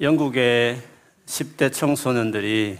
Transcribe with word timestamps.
영국의 0.00 0.82
10대 1.26 1.72
청소년들이 1.72 2.78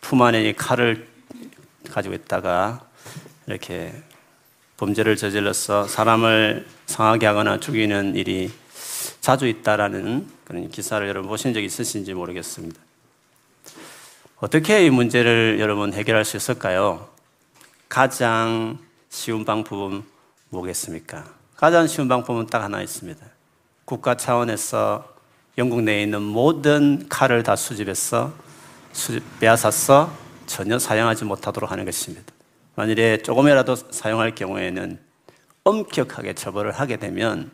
품 0.00 0.22
안에 0.22 0.48
이 0.48 0.52
칼을 0.52 1.08
가지고 1.90 2.14
있다가 2.14 2.86
이렇게 3.48 3.92
범죄를 4.76 5.16
저질러서 5.16 5.88
사람을 5.88 6.68
상하게 6.86 7.26
하거나 7.26 7.58
죽이는 7.58 8.14
일이 8.14 8.52
자주 9.20 9.48
있다라는 9.48 10.28
그런 10.44 10.70
기사를 10.70 11.06
여러분 11.08 11.28
보신 11.28 11.52
적 11.52 11.64
있으신지 11.64 12.14
모르겠습니다. 12.14 12.80
어떻게 14.36 14.86
이 14.86 14.90
문제를 14.90 15.56
여러분 15.58 15.92
해결할 15.94 16.24
수 16.24 16.36
있을까요? 16.36 17.08
가장 17.88 18.78
쉬운 19.08 19.44
방법은 19.44 20.04
뭐겠습니까? 20.50 21.24
가장 21.56 21.88
쉬운 21.88 22.06
방법은 22.06 22.46
딱 22.46 22.62
하나 22.62 22.80
있습니다. 22.82 23.37
국가 23.88 24.14
차원에서 24.18 25.02
영국 25.56 25.80
내에 25.80 26.02
있는 26.02 26.20
모든 26.20 27.08
칼을 27.08 27.42
다 27.42 27.56
수집해서 27.56 28.34
수집, 28.92 29.22
빼앗아서 29.40 30.12
전혀 30.44 30.78
사용하지 30.78 31.24
못하도록 31.24 31.70
하는 31.70 31.86
것입니다. 31.86 32.30
만일에 32.74 33.22
조금이라도 33.22 33.76
사용할 33.76 34.34
경우에는 34.34 34.98
엄격하게 35.64 36.34
처벌을 36.34 36.72
하게 36.72 36.98
되면 36.98 37.50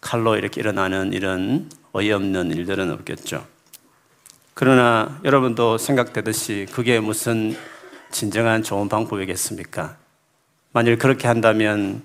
칼로 0.00 0.36
이렇게 0.36 0.60
일어나는 0.60 1.12
이런 1.12 1.68
어이없는 1.90 2.52
일들은 2.52 2.92
없겠죠. 2.92 3.44
그러나 4.54 5.18
여러분도 5.24 5.76
생각되듯이 5.76 6.68
그게 6.70 7.00
무슨 7.00 7.56
진정한 8.12 8.62
좋은 8.62 8.88
방법이겠습니까? 8.88 9.96
만일 10.70 10.98
그렇게 10.98 11.26
한다면 11.26 12.04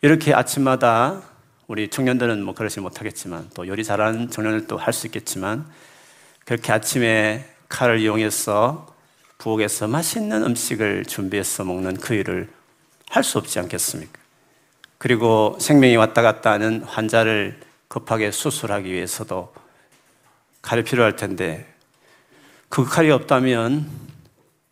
이렇게 0.00 0.32
아침마다 0.32 1.31
우리 1.68 1.88
청년들은 1.88 2.42
뭐 2.42 2.54
그러지 2.54 2.80
못하겠지만 2.80 3.50
또 3.54 3.66
요리 3.66 3.84
잘하는 3.84 4.30
청년들도 4.30 4.76
할수 4.76 5.06
있겠지만 5.06 5.70
그렇게 6.44 6.72
아침에 6.72 7.48
칼을 7.68 8.00
이용해서 8.00 8.94
부엌에서 9.38 9.88
맛있는 9.88 10.42
음식을 10.44 11.04
준비해서 11.04 11.64
먹는 11.64 11.96
그 11.96 12.14
일을 12.14 12.50
할 13.08 13.24
수 13.24 13.38
없지 13.38 13.58
않겠습니까? 13.58 14.20
그리고 14.98 15.56
생명이 15.60 15.96
왔다 15.96 16.22
갔다 16.22 16.52
하는 16.52 16.82
환자를 16.82 17.60
급하게 17.88 18.30
수술하기 18.30 18.90
위해서도 18.90 19.52
칼이 20.62 20.82
필요할 20.82 21.16
텐데 21.16 21.66
그 22.68 22.84
칼이 22.84 23.10
없다면 23.10 23.90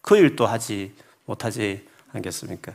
그 0.01 0.17
일도 0.17 0.47
하지 0.47 0.95
못하지 1.27 1.87
않겠습니까? 2.13 2.75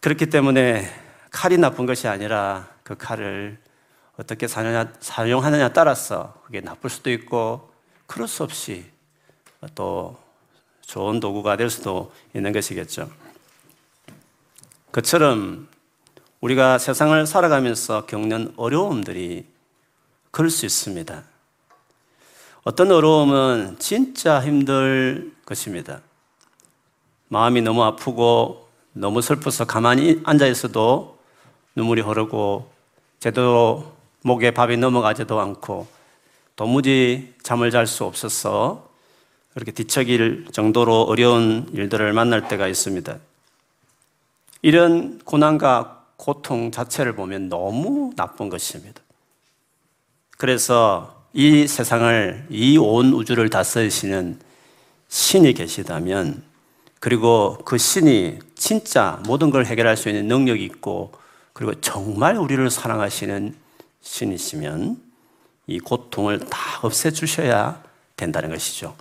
그렇기 0.00 0.26
때문에 0.26 1.03
칼이 1.34 1.58
나쁜 1.58 1.84
것이 1.84 2.06
아니라 2.06 2.68
그 2.84 2.96
칼을 2.96 3.58
어떻게 4.16 4.46
사느냐, 4.46 4.92
사용하느냐 5.00 5.72
따라서 5.72 6.40
그게 6.44 6.60
나쁠 6.60 6.88
수도 6.88 7.10
있고 7.10 7.72
그럴 8.06 8.28
수 8.28 8.44
없이 8.44 8.84
또 9.74 10.16
좋은 10.82 11.18
도구가 11.18 11.56
될 11.56 11.70
수도 11.70 12.12
있는 12.36 12.52
것이겠죠. 12.52 13.10
그처럼 14.92 15.68
우리가 16.40 16.78
세상을 16.78 17.26
살아가면서 17.26 18.06
겪는 18.06 18.54
어려움들이 18.56 19.44
그럴 20.30 20.50
수 20.50 20.66
있습니다. 20.66 21.24
어떤 22.62 22.92
어려움은 22.92 23.76
진짜 23.80 24.40
힘들 24.40 25.34
것입니다. 25.44 26.00
마음이 27.26 27.60
너무 27.60 27.82
아프고 27.82 28.68
너무 28.92 29.20
슬퍼서 29.20 29.64
가만히 29.64 30.20
앉아 30.22 30.46
있어도 30.46 31.13
눈물이 31.76 32.02
흐르고 32.02 32.70
제대로 33.20 33.92
목에 34.22 34.52
밥이 34.52 34.76
넘어가지도 34.76 35.40
않고 35.40 35.86
도무지 36.56 37.34
잠을 37.42 37.70
잘 37.70 37.86
수 37.86 38.04
없어서 38.04 38.88
그렇게 39.52 39.72
뒤척일 39.72 40.46
정도로 40.52 41.02
어려운 41.02 41.68
일들을 41.72 42.12
만날 42.12 42.48
때가 42.48 42.66
있습니다. 42.68 43.18
이런 44.62 45.18
고난과 45.24 46.04
고통 46.16 46.70
자체를 46.70 47.14
보면 47.14 47.48
너무 47.48 48.12
나쁜 48.16 48.48
것입니다. 48.48 49.00
그래서 50.38 51.22
이 51.32 51.66
세상을, 51.66 52.46
이 52.50 52.78
온 52.78 53.12
우주를 53.12 53.50
다스리시는 53.50 54.38
신이 55.08 55.52
계시다면, 55.54 56.42
그리고 57.00 57.58
그 57.64 57.76
신이 57.76 58.38
진짜 58.54 59.20
모든 59.26 59.50
걸 59.50 59.66
해결할 59.66 59.96
수 59.96 60.08
있는 60.08 60.28
능력이 60.28 60.64
있고, 60.64 61.12
그리고 61.54 61.80
정말 61.80 62.36
우리를 62.36 62.68
사랑하시는 62.68 63.56
신이시면, 64.02 65.02
이 65.66 65.80
고통을 65.80 66.40
다 66.40 66.80
없애주셔야 66.82 67.82
된다는 68.16 68.50
것이죠. 68.50 68.94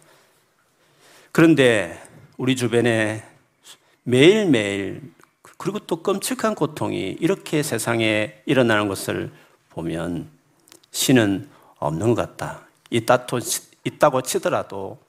그런데 1.34 2.02
우리 2.38 2.56
주변에 2.56 3.24
매일매일 4.04 5.02
그리고 5.58 5.80
또 5.80 6.02
끔찍한 6.02 6.56
고통이 6.56 7.18
이렇게 7.20 7.64
세상에 7.64 8.42
일어나는 8.46 8.88
것을 8.88 9.32
보면 9.70 10.30
신은 10.92 11.50
없는 11.80 12.16
것 12.16 12.38
같다. 12.38 12.68
있다고, 12.92 14.22
치더라도 14.22 15.00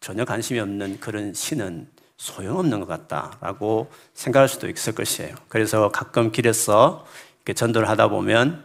전혀 0.00 0.24
관심이 0.24 0.60
없는 0.60 1.00
그런 1.00 1.34
신은 1.34 1.88
소용없는 2.16 2.80
것 2.80 2.86
같다라고 2.86 3.90
생각할 4.14 4.48
수도 4.48 4.68
있을 4.68 4.94
것이에요. 4.94 5.34
그래서 5.48 5.90
가끔 5.90 6.32
길에서 6.32 7.06
이렇게 7.38 7.52
전도를 7.52 7.88
하다 7.88 8.08
보면 8.08 8.64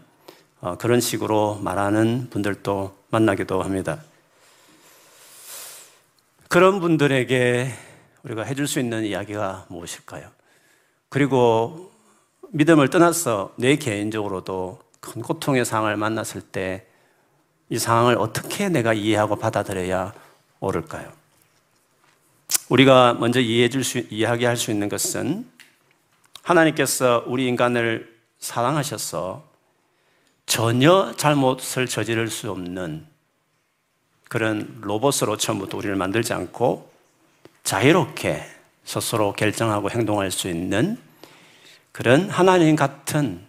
어, 0.61 0.77
그런 0.77 1.01
식으로 1.01 1.59
말하는 1.61 2.29
분들도 2.29 2.95
만나기도 3.09 3.61
합니다. 3.61 4.01
그런 6.47 6.79
분들에게 6.79 7.71
우리가 8.23 8.43
해줄 8.43 8.67
수 8.67 8.79
있는 8.79 9.03
이야기가 9.03 9.65
무엇일까요? 9.69 10.29
그리고 11.09 11.91
믿음을 12.49 12.89
떠나서 12.89 13.53
내 13.57 13.75
개인적으로도 13.77 14.79
큰 14.99 15.21
고통의 15.21 15.65
상황을 15.65 15.97
만났을 15.97 16.41
때 16.41 16.91
이 17.71 17.79
상황을 17.79 18.17
어떻게 18.17 18.67
내가 18.67 18.93
이해하고 18.93 19.37
받아들여야 19.37 20.13
옳을까요? 20.59 21.09
우리가 22.69 23.15
먼저 23.15 23.39
이해해 23.39 23.69
줄 23.69 23.83
수, 23.83 23.99
이야기할 24.09 24.57
수 24.57 24.71
있는 24.71 24.89
것은 24.89 25.49
하나님께서 26.43 27.23
우리 27.27 27.47
인간을 27.47 28.17
사랑하셔서 28.39 29.49
전혀 30.45 31.13
잘못을 31.15 31.87
저지를 31.87 32.27
수 32.29 32.49
없는 32.51 33.05
그런 34.27 34.79
로봇으로 34.81 35.37
처음부터 35.37 35.77
우리를 35.77 35.95
만들지 35.95 36.33
않고 36.33 36.91
자유롭게 37.63 38.43
스스로 38.83 39.33
결정하고 39.33 39.89
행동할 39.89 40.31
수 40.31 40.47
있는 40.47 40.97
그런 41.91 42.29
하나님 42.29 42.75
같은 42.75 43.45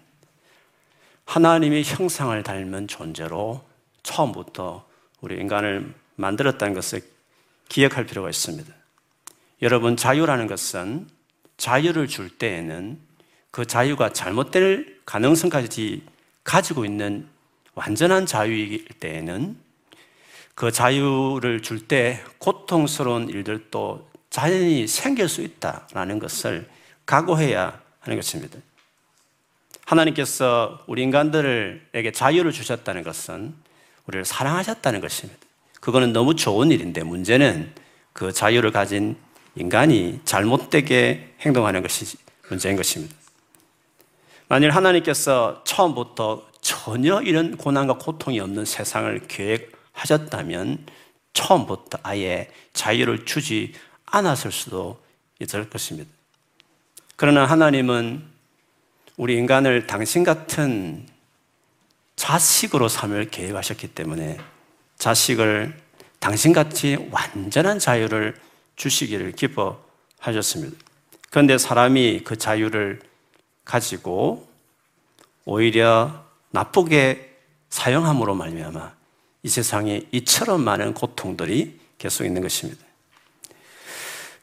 하나님의 1.25 1.85
형상을 1.85 2.43
닮은 2.43 2.89
존재로 2.89 3.65
처음부터 4.03 4.85
우리 5.21 5.37
인간을 5.37 5.95
만들었다는 6.17 6.75
것을 6.75 7.03
기억할 7.69 8.05
필요가 8.05 8.29
있습니다. 8.29 8.82
여러분, 9.63 9.97
자유라는 9.97 10.49
것은 10.49 11.07
자유를 11.57 12.09
줄 12.09 12.29
때에는 12.29 12.99
그 13.53 13.65
자유가 13.65 14.13
잘못될 14.13 15.01
가능성까지 15.07 16.03
가지고 16.43 16.85
있는 16.85 17.29
완전한 17.75 18.27
자유일 18.27 18.85
때에는 18.99 19.57
그 20.57 20.73
자유를 20.73 21.63
줄 21.63 21.87
때 21.87 22.21
고통스러운 22.39 23.29
일들도 23.29 24.11
자연히 24.31 24.89
생길 24.89 25.29
수 25.29 25.43
있다라는 25.43 26.19
것을 26.19 26.69
각오해야 27.07 27.81
하는 28.01 28.17
것입니다. 28.17 28.59
하나님께서 29.87 30.83
우리 30.89 31.03
인간들에게 31.03 32.11
자유를 32.13 32.51
주셨다는 32.51 33.05
것은 33.05 33.55
우리를 34.07 34.25
사랑하셨다는 34.25 35.01
것입니다. 35.01 35.41
그거는 35.81 36.13
너무 36.13 36.35
좋은 36.35 36.73
일인데 36.73 37.05
문제는 37.05 37.73
그 38.13 38.33
자유를 38.33 38.73
가진 38.73 39.17
인간이 39.57 40.21
잘못되게 40.25 41.35
행동하는 41.41 41.83
것이 41.83 42.17
문제인 42.49 42.77
것입니다. 42.77 43.15
만일 44.49 44.71
하나님께서 44.71 45.63
처음부터 45.65 46.47
전혀 46.61 47.21
이런 47.23 47.57
고난과 47.57 47.99
고통이 47.99 48.39
없는 48.41 48.65
세상을 48.65 49.27
계획하셨다면 49.27 50.87
처음부터 51.33 51.99
아예 52.03 52.51
자유를 52.73 53.25
주지 53.25 53.73
않았을 54.07 54.53
수도 54.53 55.03
있을 55.41 55.69
것입니다. 55.69 56.11
그러나 57.17 57.47
하나님은 57.47 58.23
우리 59.17 59.37
인간을 59.37 59.87
당신 59.87 60.25
같은 60.25 61.07
자식으로 62.17 62.89
삼을 62.89 63.31
계획하셨기 63.31 63.89
때문에 63.89 64.39
자식을 64.99 65.77
당신같이 66.21 67.09
완전한 67.11 67.79
자유를 67.79 68.37
주시기를 68.77 69.33
기뻐하셨습니다. 69.33 70.77
그런데 71.31 71.59
사람이 71.59 72.23
그 72.25 72.37
자유를 72.37 73.01
가지고 73.65 74.49
오히려 75.45 76.25
나쁘게 76.51 77.39
사용함으로 77.71 78.35
말미암아 78.35 78.95
이 79.45 79.49
세상에 79.49 80.03
이처럼 80.13 80.63
많은 80.63 80.95
고통들이 80.95 81.81
계속 81.99 82.25
있는 82.25 82.43
것입니다. 82.43 82.85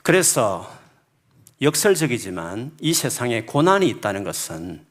그래서 0.01 0.73
역설적이지만 1.61 2.71
이 2.79 2.93
세상에 2.93 3.43
고난이 3.43 3.87
있다는 3.87 4.23
것은 4.23 4.85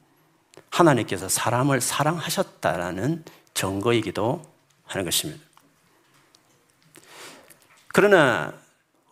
하나님께서 0.69 1.27
사람을 1.27 1.81
사랑하셨다라는 1.81 3.23
증거이기도 3.53 4.41
하는 4.85 5.05
것입니다. 5.05 5.43
그러나 7.87 8.53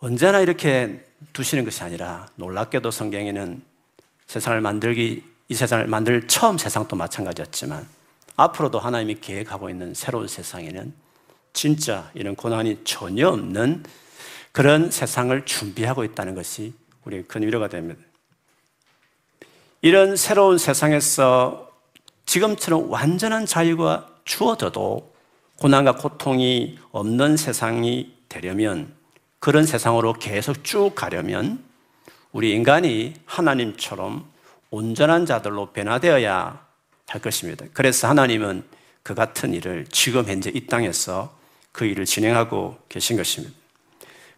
언제나 0.00 0.40
이렇게 0.40 1.04
두시는 1.32 1.64
것이 1.64 1.82
아니라 1.82 2.28
놀랍게도 2.36 2.90
성경에는 2.90 3.62
세상을 4.26 4.60
만들기 4.60 5.24
이 5.48 5.54
세상을 5.54 5.86
만들 5.88 6.28
처음 6.28 6.56
세상도 6.56 6.94
마찬가지였지만 6.94 7.88
앞으로도 8.36 8.78
하나님이 8.78 9.20
계획하고 9.20 9.70
있는 9.70 9.94
새로운 9.94 10.28
세상에는 10.28 10.92
진짜 11.52 12.10
이런 12.14 12.36
고난이 12.36 12.84
전혀 12.84 13.28
없는 13.28 13.82
그런 14.52 14.90
세상을 14.90 15.44
준비하고 15.44 16.04
있다는 16.04 16.34
것이 16.36 16.74
우리 17.04 17.24
큰 17.24 17.42
위로가 17.42 17.68
됩니다. 17.68 18.00
이런 19.80 20.16
새로운 20.16 20.58
세상에서 20.58 21.72
지금처럼 22.26 22.90
완전한 22.90 23.46
자유가 23.46 24.08
주어져도 24.24 25.12
고난과 25.56 25.96
고통이 25.96 26.78
없는 26.92 27.36
세상이 27.36 28.14
되려면 28.28 28.97
그런 29.38 29.64
세상으로 29.64 30.14
계속 30.14 30.64
쭉 30.64 30.92
가려면 30.94 31.62
우리 32.32 32.52
인간이 32.52 33.14
하나님처럼 33.26 34.26
온전한 34.70 35.26
자들로 35.26 35.72
변화되어야 35.72 36.66
할 37.06 37.20
것입니다. 37.20 37.64
그래서 37.72 38.08
하나님은 38.08 38.64
그 39.02 39.14
같은 39.14 39.54
일을 39.54 39.86
지금 39.90 40.26
현재 40.26 40.50
이 40.54 40.66
땅에서 40.66 41.34
그 41.72 41.84
일을 41.84 42.04
진행하고 42.04 42.78
계신 42.88 43.16
것입니다. 43.16 43.54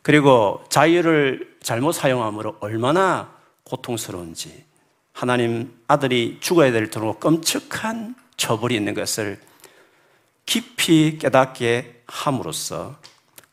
그리고 0.02 0.64
자유를 0.69 1.56
잘못 1.62 1.93
사용함으로 1.93 2.58
얼마나 2.61 3.35
고통스러운지 3.64 4.64
하나님 5.12 5.76
아들이 5.88 6.38
죽어야 6.41 6.73
될 6.73 6.91
정도로 6.91 7.19
끔찍한 7.19 8.14
처벌이 8.37 8.75
있는 8.76 8.94
것을 8.94 9.41
깊이 10.46 11.19
깨닫게 11.19 12.03
함으로써 12.06 12.99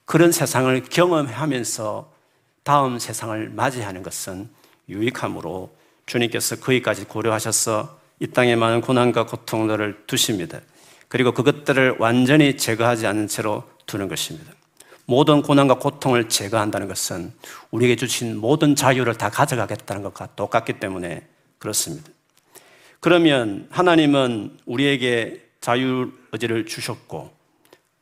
그런 0.08 0.32
세상을 0.32 0.84
경험하면서 0.86 2.14
다음 2.64 2.98
세상을 2.98 3.50
맞이하는 3.50 4.04
것은 4.04 4.50
유익함으로 4.88 5.76
주님께서 6.06 6.62
거기까지 6.62 7.04
고려하셔서 7.04 8.00
이 8.22 8.28
땅에 8.28 8.56
많은 8.56 8.80
고난과 8.80 9.26
고통들을 9.26 10.06
두십니다. 10.08 10.62
그리고 11.10 11.34
그것들을 11.34 11.98
완전히 12.00 12.56
제거하지 12.56 13.06
않은 13.06 13.28
채로 13.28 13.66
두는 13.86 14.08
것입니다. 14.08 14.54
모든 15.06 15.42
고난과 15.42 15.76
고통을 15.76 16.30
제거한다는 16.30 16.88
것은 16.88 17.34
우리에게 17.72 17.98
주신 17.98 18.38
모든 18.38 18.76
자유를 18.76 19.16
다 19.16 19.30
가져가겠다는 19.30 20.04
것과 20.04 20.36
똑같기 20.38 20.80
때문에 20.80 21.28
그렇습니다. 21.60 22.10
그러면 23.02 23.68
하나님은 23.72 24.58
우리에게 24.66 25.44
자유 25.60 26.14
의지를 26.32 26.66
주셨고 26.66 27.37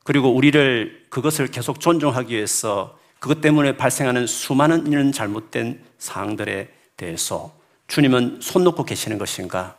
그리고 0.06 0.32
우리를 0.32 1.06
그것을 1.10 1.48
계속 1.48 1.80
존중하기 1.80 2.32
위해서 2.32 2.96
그것 3.18 3.40
때문에 3.40 3.76
발생하는 3.76 4.28
수많은 4.28 4.86
이런 4.86 5.10
잘못된 5.10 5.82
사항들에 5.98 6.68
대해서 6.96 7.52
주님은 7.88 8.38
손 8.40 8.62
놓고 8.62 8.84
계시는 8.84 9.18
것인가? 9.18 9.76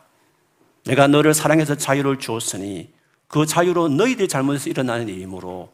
내가 0.84 1.06
너를 1.06 1.32
사랑해서 1.32 1.76
자유를 1.76 2.18
주었으니 2.18 2.92
그 3.26 3.46
자유로 3.46 3.88
너희들이 3.88 4.28
잘못해서 4.28 4.68
일어나는 4.68 5.08
일이므로 5.08 5.72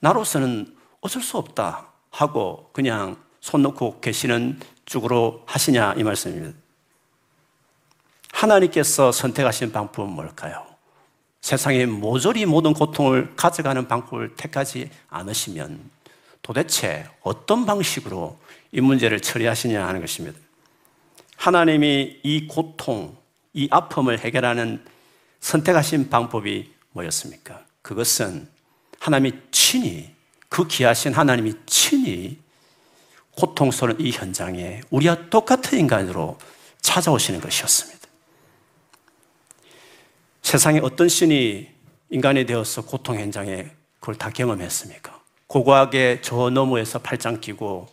나로서는 0.00 0.74
어쩔 1.02 1.22
수 1.22 1.36
없다 1.36 1.88
하고 2.10 2.70
그냥 2.72 3.18
손 3.40 3.60
놓고 3.60 4.00
계시는 4.00 4.58
쪽으로 4.86 5.42
하시냐 5.44 5.96
이 5.98 6.02
말씀입니다. 6.02 6.56
하나님께서 8.32 9.12
선택하신 9.12 9.70
방법은 9.70 10.12
뭘까요? 10.12 10.75
세상에 11.40 11.86
모조리 11.86 12.46
모든 12.46 12.72
고통을 12.72 13.34
가져가는 13.36 13.86
방법을 13.86 14.34
택하지 14.36 14.90
않으시면 15.08 15.90
도대체 16.42 17.06
어떤 17.22 17.66
방식으로 17.66 18.38
이 18.72 18.80
문제를 18.80 19.20
처리하시냐 19.20 19.86
하는 19.86 20.00
것입니다. 20.00 20.38
하나님이 21.36 22.20
이 22.22 22.46
고통, 22.46 23.16
이 23.52 23.68
아픔을 23.70 24.18
해결하는 24.18 24.84
선택하신 25.40 26.08
방법이 26.08 26.72
뭐였습니까? 26.92 27.64
그것은 27.82 28.48
하나님이 28.98 29.38
친히, 29.50 30.10
그 30.48 30.66
귀하신 30.66 31.12
하나님이 31.12 31.54
친히 31.66 32.38
고통스러운 33.32 34.00
이 34.00 34.10
현장에 34.10 34.80
우리와 34.90 35.28
똑같은 35.30 35.78
인간으로 35.78 36.38
찾아오시는 36.80 37.40
것이었습니다. 37.40 37.95
세상에 40.46 40.78
어떤 40.78 41.08
신이 41.08 41.66
인간이 42.08 42.46
되어서 42.46 42.82
고통 42.82 43.18
현장에 43.18 43.68
그걸 43.98 44.14
다 44.14 44.30
경험했습니까? 44.30 45.20
고고하게 45.48 46.20
저 46.22 46.50
너머에서 46.50 47.00
팔짱 47.00 47.40
끼고 47.40 47.88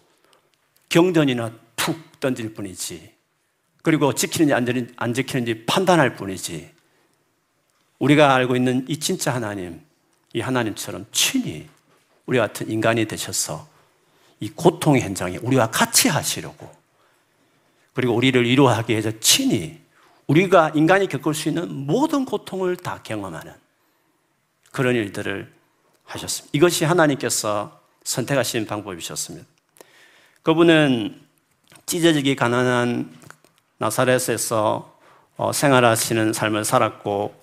경전이나 0.90 1.52
툭 1.76 2.20
던질 2.20 2.54
뿐이지. 2.54 3.12
그리고 3.82 4.14
지키는지 4.14 4.94
안 4.98 5.14
지키는지 5.16 5.66
판단할 5.66 6.16
뿐이지. 6.16 6.70
우리가 7.98 8.36
알고 8.36 8.56
있는 8.56 8.86
이 8.88 8.98
진짜 8.98 9.34
하나님, 9.34 9.82
이 10.34 10.40
하나님처럼 10.40 11.08
친히 11.12 11.68
우리 12.28 12.38
같은 12.38 12.70
인간이 12.70 13.06
되셔서 13.06 13.68
이 14.40 14.52
고통 14.52 15.00
현장에 15.00 15.38
우리와 15.38 15.72
같이 15.72 16.08
하시려고 16.08 16.72
그리고 17.94 18.14
우리를 18.14 18.46
위로하기 18.46 18.92
위해서 18.94 19.12
친히 19.20 19.82
우리가 20.28 20.72
인간이 20.74 21.08
겪을 21.08 21.34
수 21.34 21.50
있는 21.50 21.72
모든 21.86 22.25
고통을 22.25 22.78
다 22.78 23.02
경험하는 23.04 23.54
그런 24.72 24.96
일들을 24.96 25.52
하셨습니다. 26.06 26.50
이것이 26.54 26.86
하나님께서 26.86 27.81
선택하신 28.04 28.66
방법이셨습니다. 28.66 29.46
그분은 30.42 31.22
찢어지기 31.86 32.36
가난한 32.36 33.12
나사렛에서 33.78 34.94
어, 35.36 35.52
생활하시는 35.52 36.31
삶을 36.34 36.64
살았고 36.64 37.42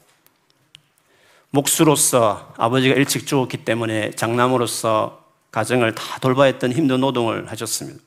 목수로서 1.51 2.55
아버지가 2.57 2.95
일찍 2.95 3.27
죽었기 3.27 3.65
때문에 3.65 4.13
장남으로서 4.13 5.25
가정을 5.51 5.95
다 5.95 6.19
돌봐야 6.21 6.47
했던 6.47 6.73
힘든 6.73 7.01
노동을 7.01 7.51
하셨습니다. 7.51 8.01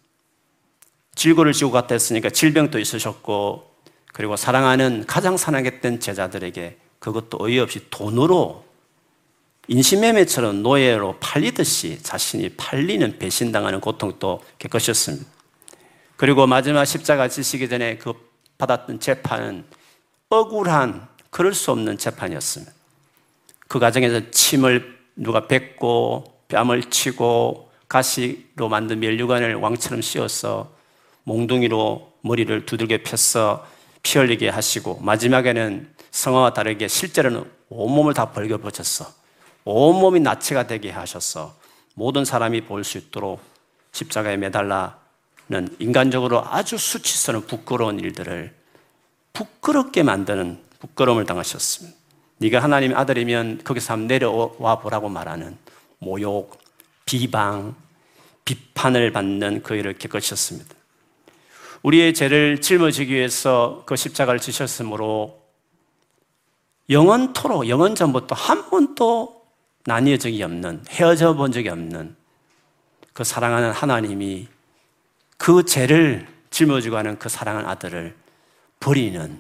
질고를 1.16 1.52
지고 1.54 1.72
갔다 1.72 1.94
했으니까 1.94 2.30
질병도 2.30 2.80
있으셨고 2.80 3.73
그리고 4.14 4.38
사랑하는 4.38 5.06
가장 5.08 5.36
사랑했던 5.36 6.00
제자들에게 6.00 6.78
그것도 7.00 7.38
어이없이 7.42 7.90
돈으로 7.90 8.64
인신매매처럼 9.68 10.62
노예로 10.62 11.18
팔리듯이 11.20 12.02
자신이 12.02 12.50
팔리는 12.50 13.18
배신당하는 13.18 13.82
고통도 13.82 14.44
겪으셨습니다. 14.60 15.26
그리고 16.16 16.48
마지막 16.48 16.86
십자가 16.86 17.28
지시기 17.28 17.68
전에 17.68 17.98
그 17.98 18.14
받았던 18.58 19.00
재판은 19.00 19.66
억울한 20.30 21.08
그럴 21.30 21.54
수 21.54 21.72
없는 21.72 21.98
재판이었습니다. 21.98 22.72
그 23.68 23.80
과정에서 23.80 24.30
침을 24.30 24.98
누가 25.16 25.48
뱉고 25.48 26.42
뺨을 26.50 26.84
치고 26.90 27.72
가시로 27.88 28.70
만든 28.70 29.00
멸류관을 29.00 29.56
왕처럼 29.56 30.02
씌워서 30.02 30.72
몽둥이로 31.24 32.14
머리를 32.22 32.66
두들겨 32.66 33.00
펴서 33.04 33.66
피 34.04 34.20
흘리게 34.20 34.50
하시고 34.50 35.00
마지막에는 35.02 35.92
성화와 36.12 36.54
다르게 36.54 36.88
실제로는 36.88 37.50
온몸을 37.70 38.14
다 38.14 38.32
벌겨벗었어. 38.32 39.12
온몸이 39.66 40.20
나체가 40.20 40.68
되게 40.68 40.92
하셔서 40.92 41.56
모든 41.96 42.26
사람이 42.26 42.62
볼 42.62 42.84
수 42.84 42.98
있도록 42.98 43.42
십자가에 43.94 44.38
매달라는 44.38 45.76
인간적으로 45.80 46.44
아주 46.46 46.78
수치스러운 46.78 47.48
부끄러운 47.48 48.00
일들을 48.00 48.54
부끄럽게 49.34 50.04
만드는 50.04 50.60
부끄러움을 50.80 51.26
당하셨습니다. 51.26 51.98
네가 52.38 52.62
하나님의 52.62 52.98
아들이면 52.98 53.62
거기서 53.64 53.94
한번 53.94 54.08
내려와 54.08 54.80
보라고 54.80 55.10
말하는 55.10 55.58
모욕, 56.00 56.60
비방, 57.06 57.76
비판을 58.44 59.12
받는 59.14 59.64
그 59.64 59.76
일을 59.76 59.98
겪으셨습니다. 59.98 60.76
우리의 61.84 62.14
죄를 62.14 62.62
짊어지기 62.62 63.14
위해서 63.14 63.84
그 63.86 63.96
십자가를 63.96 64.40
지셨으므로 64.40 65.42
영원토록 66.90 67.68
영원 67.70 67.96
전부터 67.96 68.36
한 68.36 68.70
번도 68.70 69.46
나뉘어 69.86 70.18
적이 70.18 70.44
없는 70.44 70.86
헤어져 70.90 71.34
본 71.34 71.52
적이 71.52 71.70
없는 71.70 72.16
그 73.12 73.24
사랑하는 73.24 73.72
하나님이 73.72 74.48
그 75.38 75.66
죄를 75.66 76.28
짊어지고 76.50 76.98
하는 76.98 77.20
그 77.20 77.28
사랑하는 77.28 77.70
아들을 77.70 78.16
버리는 78.80 79.40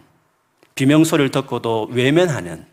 비명소리를 0.76 1.32
듣고도 1.32 1.90
외면하는 1.92 2.66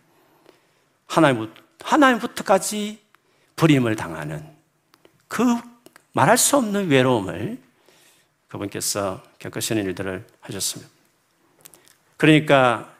하나님, 1.06 1.52
하나님부터까지 1.80 2.98
버림을 3.56 3.94
당하는 3.94 4.44
그 5.28 5.44
말할 6.12 6.38
수 6.38 6.56
없는 6.56 6.88
외로움을 6.88 7.58
그분께서 8.48 9.22
겪으시는 9.40 9.84
일들을 9.84 10.24
하셨습니다. 10.40 10.90
그러니까 12.16 12.94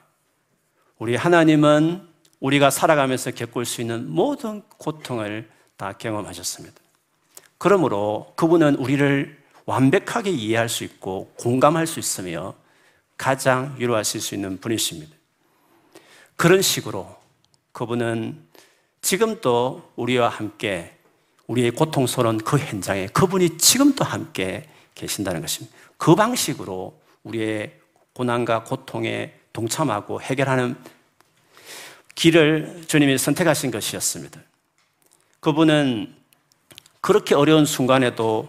우리 0.99 1.15
하나님은 1.15 2.09
우리가 2.41 2.71
살아가면서 2.71 3.31
겪을 3.31 3.65
수 3.65 3.81
있는 3.81 4.11
모든 4.11 4.63
고통을 4.79 5.49
다 5.77 5.93
경험하셨습니다. 5.93 6.75
그러므로 7.59 8.33
그분은 8.37 8.77
우리를 8.77 9.39
완벽하게 9.67 10.31
이해할 10.31 10.69
수 10.69 10.83
있고 10.85 11.33
공감할 11.39 11.87
수 11.87 12.01
있으며 12.01 12.55
가장 13.17 13.77
위로하실 13.79 14.21
수 14.21 14.35
있는 14.35 14.59
분이십니다. 14.59 15.15
그런 16.37 16.63
식으로 16.63 17.17
그분은 17.73 18.43
지금도 19.03 19.93
우리와 19.97 20.29
함께 20.31 20.97
우리의 21.47 21.73
고통스러운 21.73 22.39
그 22.39 22.59
현장에 22.59 23.09
그분이 23.09 23.59
지금도 23.59 24.05
함께 24.05 24.69
계신다는 24.95 25.41
것입니다. 25.41 25.77
그 26.01 26.15
방식으로 26.15 26.99
우리의 27.25 27.79
고난과 28.15 28.65
고통에 28.65 29.35
동참하고 29.53 30.23
해결하는 30.23 30.75
길을 32.15 32.85
주님이 32.87 33.19
선택하신 33.19 33.71
것이었습니다. 33.71 34.41
그분은 35.41 36.15
그렇게 37.03 37.35
어려운 37.35 37.67
순간에도 37.67 38.49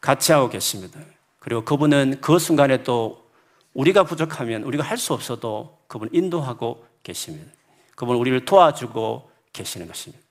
같이 0.00 0.32
하고 0.32 0.48
계십니다. 0.48 0.98
그리고 1.38 1.66
그분은 1.66 2.22
그 2.22 2.38
순간에도 2.38 3.26
우리가 3.74 4.04
부족하면 4.04 4.62
우리가 4.62 4.82
할 4.82 4.96
수 4.96 5.12
없어도 5.12 5.76
그분 5.88 6.08
인도하고 6.12 6.86
계십니다. 7.02 7.52
그분 7.94 8.16
우리를 8.16 8.46
도와주고 8.46 9.30
계시는 9.52 9.86
것입니다. 9.86 10.24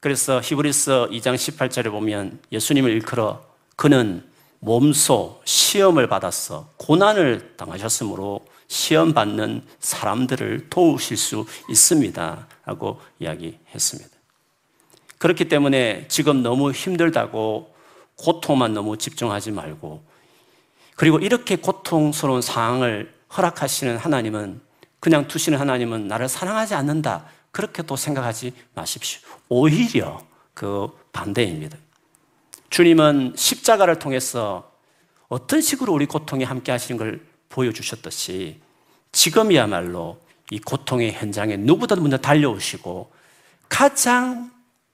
그래서 0.00 0.40
히브리서 0.42 1.10
2장 1.10 1.36
18절에 1.36 1.92
보면 1.92 2.40
예수님을 2.50 2.90
일컬어 2.90 3.46
그는 3.76 4.33
몸소 4.64 5.42
시험을 5.44 6.08
받았어 6.08 6.70
고난을 6.78 7.56
당하셨으므로 7.56 8.40
시험 8.66 9.12
받는 9.12 9.62
사람들을 9.78 10.68
도우실 10.70 11.18
수 11.18 11.46
있습니다. 11.68 12.48
라고 12.64 12.98
이야기했습니다. 13.18 14.10
그렇기 15.18 15.48
때문에 15.48 16.06
지금 16.08 16.42
너무 16.42 16.72
힘들다고 16.72 17.74
고통만 18.16 18.72
너무 18.72 18.96
집중하지 18.96 19.50
말고 19.50 20.02
그리고 20.96 21.18
이렇게 21.18 21.56
고통스러운 21.56 22.40
상황을 22.40 23.12
허락하시는 23.36 23.98
하나님은 23.98 24.60
그냥 24.98 25.28
두시는 25.28 25.60
하나님은 25.60 26.08
나를 26.08 26.28
사랑하지 26.28 26.74
않는다. 26.74 27.26
그렇게 27.50 27.82
또 27.82 27.96
생각하지 27.96 28.52
마십시오. 28.74 29.20
오히려 29.50 30.22
그 30.54 30.88
반대입니다. 31.12 31.76
주님은 32.74 33.34
십자가를 33.36 34.00
통해서 34.00 34.72
어떤 35.28 35.60
식으로 35.60 35.92
우리 35.92 36.06
고통에 36.06 36.42
함께 36.42 36.72
하시는 36.72 36.98
걸 36.98 37.24
보여주셨듯이 37.48 38.60
지금이야말로 39.12 40.20
이 40.50 40.58
고통의 40.58 41.12
현장에 41.12 41.56
누구보다 41.56 41.94
먼저 41.94 42.16
달려오시고 42.16 43.12
가장 43.68 44.50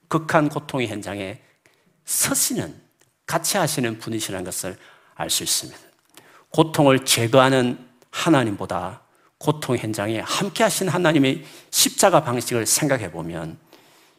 극한 0.08 0.50
고통의 0.50 0.88
현장에 0.88 1.40
서시는, 2.04 2.78
같이 3.24 3.56
하시는 3.56 3.98
분이시라는 3.98 4.44
것을 4.44 4.76
알 5.14 5.30
수 5.30 5.42
있습니다. 5.42 5.80
고통을 6.50 7.06
제거하는 7.06 7.78
하나님보다 8.10 9.00
고통 9.38 9.78
현장에 9.78 10.20
함께 10.20 10.64
하신 10.64 10.90
하나님의 10.90 11.46
십자가 11.70 12.24
방식을 12.24 12.66
생각해 12.66 13.10
보면 13.10 13.56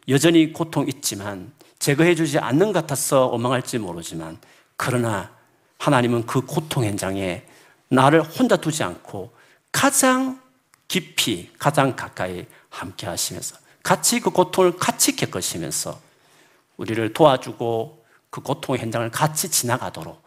여전히 0.07 0.51
고통 0.51 0.87
있지만 0.87 1.51
제거해 1.79 2.15
주지 2.15 2.39
않는 2.39 2.73
것 2.73 2.73
같아서 2.73 3.27
원망할지 3.27 3.77
모르지만 3.79 4.37
그러나 4.75 5.31
하나님은 5.77 6.25
그 6.25 6.41
고통 6.41 6.85
현장에 6.85 7.43
나를 7.89 8.21
혼자 8.21 8.55
두지 8.55 8.83
않고 8.83 9.33
가장 9.71 10.39
깊이, 10.87 11.49
가장 11.57 11.95
가까이 11.95 12.45
함께 12.69 13.07
하시면서 13.07 13.57
같이 13.83 14.19
그 14.19 14.29
고통을 14.29 14.77
같이 14.77 15.15
겪으시면서 15.15 15.99
우리를 16.77 17.13
도와주고 17.13 18.05
그 18.29 18.41
고통의 18.41 18.81
현장을 18.81 19.09
같이 19.11 19.49
지나가도록 19.49 20.21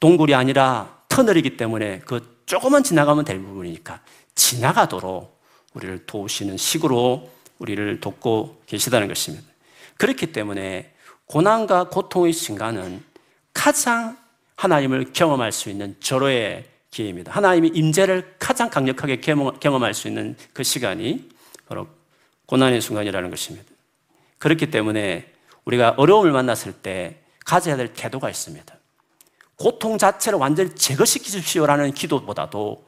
동굴이 0.00 0.34
아니라 0.34 1.00
터널이기 1.08 1.56
때문에 1.56 2.00
그 2.00 2.42
조금만 2.46 2.82
지나가면 2.82 3.24
될 3.24 3.40
부분이니까 3.40 4.00
지나가도록 4.34 5.40
우리를 5.74 6.06
도우시는 6.06 6.56
식으로 6.56 7.30
우리를 7.58 8.00
돕고 8.00 8.62
계시다는 8.66 9.08
것입니다. 9.08 9.46
그렇기 9.96 10.32
때문에 10.32 10.92
고난과 11.26 11.88
고통의 11.88 12.32
순간은 12.32 13.02
가장 13.52 14.16
하나님을 14.56 15.12
경험할 15.12 15.52
수 15.52 15.70
있는 15.70 15.96
절호의 16.00 16.66
기회입니다. 16.90 17.32
하나님의 17.32 17.70
임재를 17.74 18.36
가장 18.38 18.70
강력하게 18.70 19.20
경험할 19.20 19.92
수 19.94 20.08
있는 20.08 20.36
그 20.52 20.62
시간이 20.62 21.28
바로 21.66 21.88
고난의 22.46 22.80
순간이라는 22.80 23.28
것입니다. 23.30 23.66
그렇기 24.38 24.70
때문에 24.70 25.32
우리가 25.64 25.94
어려움을 25.96 26.32
만났을 26.32 26.72
때 26.72 27.18
가져야 27.44 27.76
될 27.76 27.92
태도가 27.92 28.30
있습니다. 28.30 28.74
고통 29.56 29.98
자체를 29.98 30.38
완전히 30.38 30.74
제거시키십시오라는 30.74 31.92
기도보다도 31.92 32.84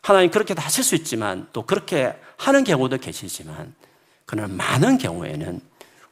하나님 0.00 0.30
그렇게 0.30 0.54
하실 0.56 0.84
수 0.84 0.94
있지만 0.94 1.48
또 1.52 1.62
그렇게 1.62 2.14
하는 2.36 2.64
경우도 2.64 2.98
계시지만 2.98 3.74
그러나 4.28 4.46
많은 4.54 4.98
경우에는 4.98 5.58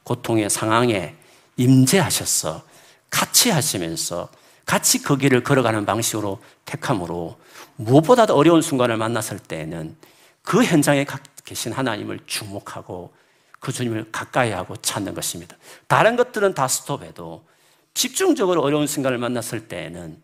고통의 0.02 0.49
상황에 0.49 1.14
임재하셔서 1.58 2.62
같이 3.11 3.50
하시면서 3.50 4.30
같이 4.64 5.02
그 5.02 5.18
길을 5.18 5.42
걸어가는 5.42 5.85
방식으로 5.85 6.40
택함으로 6.64 7.38
무엇보다도 7.76 8.35
어려운 8.35 8.62
순간을 8.62 8.96
만났을 8.96 9.38
때에는 9.38 9.96
그 10.42 10.64
현장에 10.64 11.04
계신 11.44 11.73
하나님을 11.73 12.20
주목하고 12.25 13.12
그 13.61 13.70
주님을 13.70 14.11
가까이 14.12 14.50
하고 14.50 14.76
찾는 14.76 15.12
것입니다. 15.12 15.54
다른 15.87 16.16
것들은 16.16 16.54
다 16.54 16.68
스톱해도 16.68 17.44
집중적으로 17.92 18.62
어려운 18.62 18.87
순간을 18.87 19.18
만났을 19.18 19.68
때에는 19.68 20.23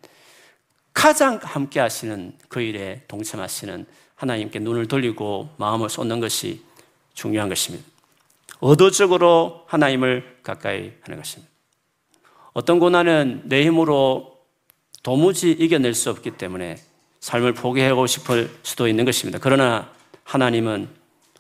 가장 0.95 1.39
함께 1.43 1.79
하시는 1.79 2.33
그 2.49 2.63
일에 2.63 3.03
동참하시는 3.09 3.85
하나님께 4.15 4.61
눈을 4.61 4.89
돌리고 4.89 5.51
마음을 5.59 5.91
쏟는 5.91 6.21
것이 6.21 6.72
중요한 7.15 7.49
것입니다. 7.49 7.85
의도적으로 8.61 9.65
하나님을 9.67 10.39
가까이 10.43 10.93
하는 11.03 11.19
것입니다. 11.19 11.51
어떤 12.53 12.79
고난은 12.79 13.43
내 13.45 13.65
힘으로 13.65 14.39
도무지 15.03 15.51
이겨낼 15.51 15.95
수 15.95 16.11
없기 16.11 16.33
때문에 16.33 16.77
삶을 17.21 17.55
포기하고 17.55 18.07
싶을 18.07 18.51
수도 18.63 18.89
있는 18.89 19.05
것입니다. 19.05 19.39
그러나 19.41 19.91
하나님은 20.25 20.89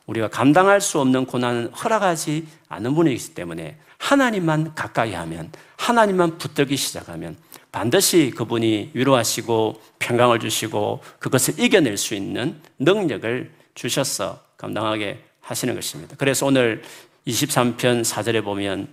우리가 0.06 0.28
감당할 0.28 0.80
수 0.80 1.00
없는 1.00 1.26
고난은 1.26 1.68
허락하지 1.68 2.46
않는 2.68 2.94
분이기 2.94 3.34
때문에 3.34 3.78
하나님만 3.98 4.74
가까이 4.74 5.12
하면, 5.12 5.52
하나님만 5.76 6.38
붙들기 6.38 6.76
시작하면 6.76 7.36
반드시 7.70 8.30
그분이 8.36 8.90
위로하시고 8.94 9.80
평강을 10.00 10.40
주시고 10.40 11.02
그것을 11.20 11.58
이겨낼 11.58 11.96
수 11.96 12.14
있는 12.14 12.60
능력을 12.78 13.50
주셔서 13.74 14.40
감당하게 14.56 15.22
하시는 15.42 15.74
것입니다. 15.74 16.16
그래서 16.18 16.46
오늘 16.46 16.82
23편 17.26 18.02
4절에 18.02 18.42
보면 18.42 18.88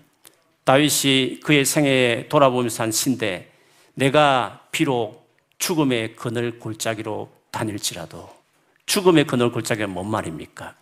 다윗이 0.66 1.40
그의 1.40 1.66
생애에 1.66 2.28
돌아보면서 2.30 2.84
한 2.84 2.92
신데 2.92 3.52
내가 3.94 4.66
비록 4.72 5.28
죽음의 5.58 6.16
그늘 6.16 6.60
골짜기로 6.60 7.30
다닐지라도 7.52 8.30
죽음의 8.86 9.26
그늘 9.28 9.52
골짜기가 9.52 9.88
뭔 9.88 10.10
말입니까? 10.10 10.76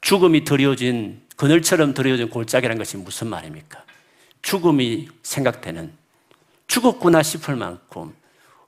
죽음이 0.00 0.44
드려진 0.44 1.22
그늘처럼 1.36 1.94
드려진 1.94 2.28
골짜기라는 2.28 2.78
것이 2.78 2.96
무슨 2.96 3.28
말입니까? 3.28 3.84
죽음이 4.42 5.08
생각되는 5.22 5.92
죽었구나 6.66 7.22
싶을 7.22 7.56
만큼 7.56 8.14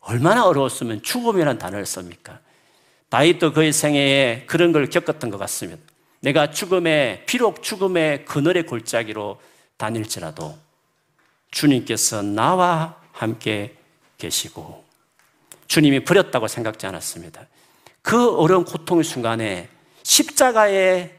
얼마나 0.01 0.47
어려웠으면 0.47 1.03
죽음이라는 1.03 1.59
단어를 1.59 1.87
씁니까? 1.87 2.41
다윗도 3.09 3.53
그의 3.53 3.73
생애에 3.73 4.45
그런 4.47 4.73
걸 4.73 4.91
겪었던 4.91 5.31
것 5.31 5.39
같습니다. 5.39 5.83
내가 6.25 6.51
죽음의 6.51 7.27
비록 7.27 7.63
죽음의 7.63 8.25
그늘의 8.25 8.65
골짜기로 8.65 9.39
다닐지라도 9.77 10.57
주님께서 11.51 12.23
나와 12.23 12.99
함께 13.13 13.77
계시고 14.17 14.85
주님이 15.67 16.05
버렸다고 16.05 16.49
생각지 16.49 16.87
않았습니다. 16.87 17.47
그 18.01 18.37
어려운 18.39 18.65
고통의 18.65 19.05
순간에 19.05 19.69
십자가의 20.03 21.15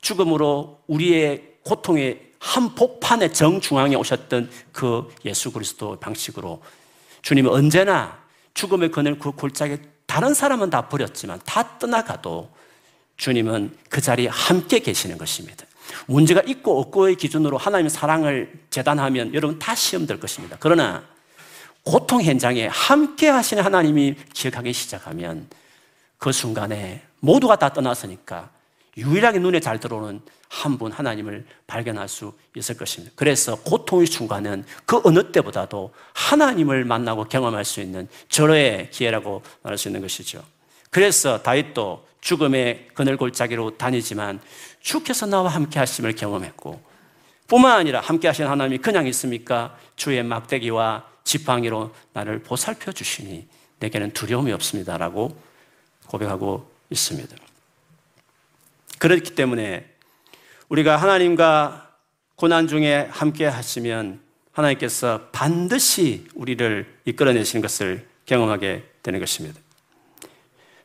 죽음으로 0.00 0.80
우리의 0.86 1.56
고통의 1.62 2.30
한 2.38 2.74
복판의 2.74 3.34
정중앙에 3.34 3.94
오셨던 3.94 4.50
그 4.72 5.14
예수 5.26 5.52
그리스도 5.52 6.00
방식으로 6.00 6.62
주님은 7.20 7.50
언제나 7.50 8.24
죽음의 8.54 8.90
그늘 8.90 9.18
그 9.18 9.32
골짜기 9.32 9.76
다른 10.06 10.32
사람은 10.32 10.70
다 10.70 10.88
버렸지만 10.88 11.40
다 11.44 11.78
떠나가도 11.78 12.59
주님은 13.20 13.76
그 13.90 14.00
자리에 14.00 14.28
함께 14.28 14.78
계시는 14.78 15.18
것입니다. 15.18 15.66
문제가 16.06 16.40
있고 16.46 16.80
없고의 16.80 17.16
기준으로 17.16 17.58
하나님의 17.58 17.90
사랑을 17.90 18.50
재단하면 18.70 19.34
여러분 19.34 19.58
다 19.58 19.74
시험될 19.74 20.18
것입니다. 20.18 20.56
그러나 20.58 21.04
고통 21.84 22.22
현장에 22.22 22.66
함께 22.68 23.28
하시는 23.28 23.62
하나님이 23.62 24.14
기억하기 24.32 24.72
시작하면 24.72 25.48
그 26.16 26.32
순간에 26.32 27.02
모두가 27.20 27.56
다 27.56 27.70
떠났으니까 27.72 28.48
유일하게 28.96 29.38
눈에 29.38 29.60
잘 29.60 29.78
들어오는 29.78 30.20
한 30.48 30.78
분 30.78 30.90
하나님을 30.90 31.46
발견할 31.66 32.08
수 32.08 32.32
있을 32.56 32.76
것입니다. 32.76 33.12
그래서 33.16 33.54
고통의 33.56 34.06
순간은 34.06 34.64
그 34.84 35.00
어느 35.04 35.30
때보다도 35.30 35.92
하나님을 36.14 36.84
만나고 36.86 37.24
경험할 37.24 37.64
수 37.64 37.80
있는 37.80 38.08
절호의 38.30 38.90
기회라고 38.90 39.42
말할 39.62 39.78
수 39.78 39.88
있는 39.88 40.00
것이죠. 40.00 40.42
그래서 40.90 41.40
다윗도 41.42 42.09
죽음의 42.20 42.90
그늘 42.94 43.16
골짜기로 43.16 43.76
다니지만 43.78 44.40
주께서 44.80 45.26
나와 45.26 45.48
함께 45.48 45.78
하심을 45.78 46.14
경험했고 46.14 46.80
뿐만 47.46 47.78
아니라 47.78 48.00
함께 48.00 48.28
하신 48.28 48.46
하나님이 48.46 48.78
그냥 48.78 49.06
있습니까? 49.08 49.76
주의 49.96 50.22
막대기와 50.22 51.04
지팡이로 51.24 51.92
나를 52.12 52.42
보살펴 52.42 52.92
주시니 52.92 53.48
내게는 53.80 54.12
두려움이 54.12 54.52
없습니다라고 54.52 55.36
고백하고 56.06 56.70
있습니다. 56.90 57.36
그렇기 58.98 59.34
때문에 59.34 59.86
우리가 60.68 60.96
하나님과 60.96 61.90
고난 62.36 62.68
중에 62.68 63.08
함께 63.10 63.46
하시면 63.46 64.20
하나님께서 64.52 65.28
반드시 65.32 66.26
우리를 66.34 67.00
이끌어내시는 67.04 67.62
것을 67.62 68.08
경험하게 68.26 68.84
되는 69.02 69.18
것입니다. 69.18 69.58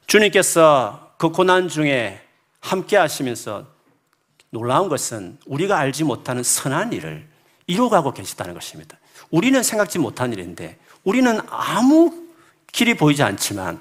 주님께서 0.07 1.04
그 1.17 1.29
고난 1.29 1.67
중에 1.67 2.21
함께 2.59 2.97
하시면서 2.97 3.67
놀라운 4.49 4.89
것은 4.89 5.37
우리가 5.45 5.77
알지 5.77 6.03
못하는 6.03 6.43
선한 6.43 6.93
일을 6.93 7.27
이루어가고 7.67 8.13
계시다는 8.13 8.53
것입니다. 8.53 8.97
우리는 9.31 9.61
생각지 9.63 9.99
못한 9.99 10.33
일인데 10.33 10.77
우리는 11.03 11.39
아무 11.49 12.25
길이 12.71 12.95
보이지 12.95 13.23
않지만 13.23 13.79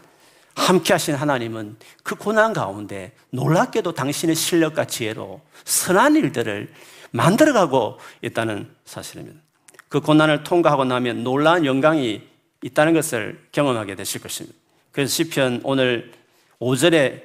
함께 0.54 0.92
하신 0.92 1.14
하나님은 1.14 1.76
그 2.02 2.14
고난 2.14 2.52
가운데 2.52 3.12
놀랍게도 3.30 3.92
당신의 3.92 4.36
실력과 4.36 4.84
지혜로 4.84 5.40
선한 5.64 6.16
일들을 6.16 6.72
만들어가고 7.10 7.98
있다는 8.22 8.68
사실입니다. 8.84 9.40
그 9.88 10.00
고난을 10.00 10.44
통과하고 10.44 10.84
나면 10.84 11.24
놀라운 11.24 11.64
영광이 11.64 12.22
있다는 12.62 12.94
것을 12.94 13.46
경험하게 13.52 13.94
되실 13.94 14.20
것입니다. 14.20 14.56
그래서 14.92 15.12
시편 15.12 15.60
오늘 15.64 16.12
5절에 16.64 17.22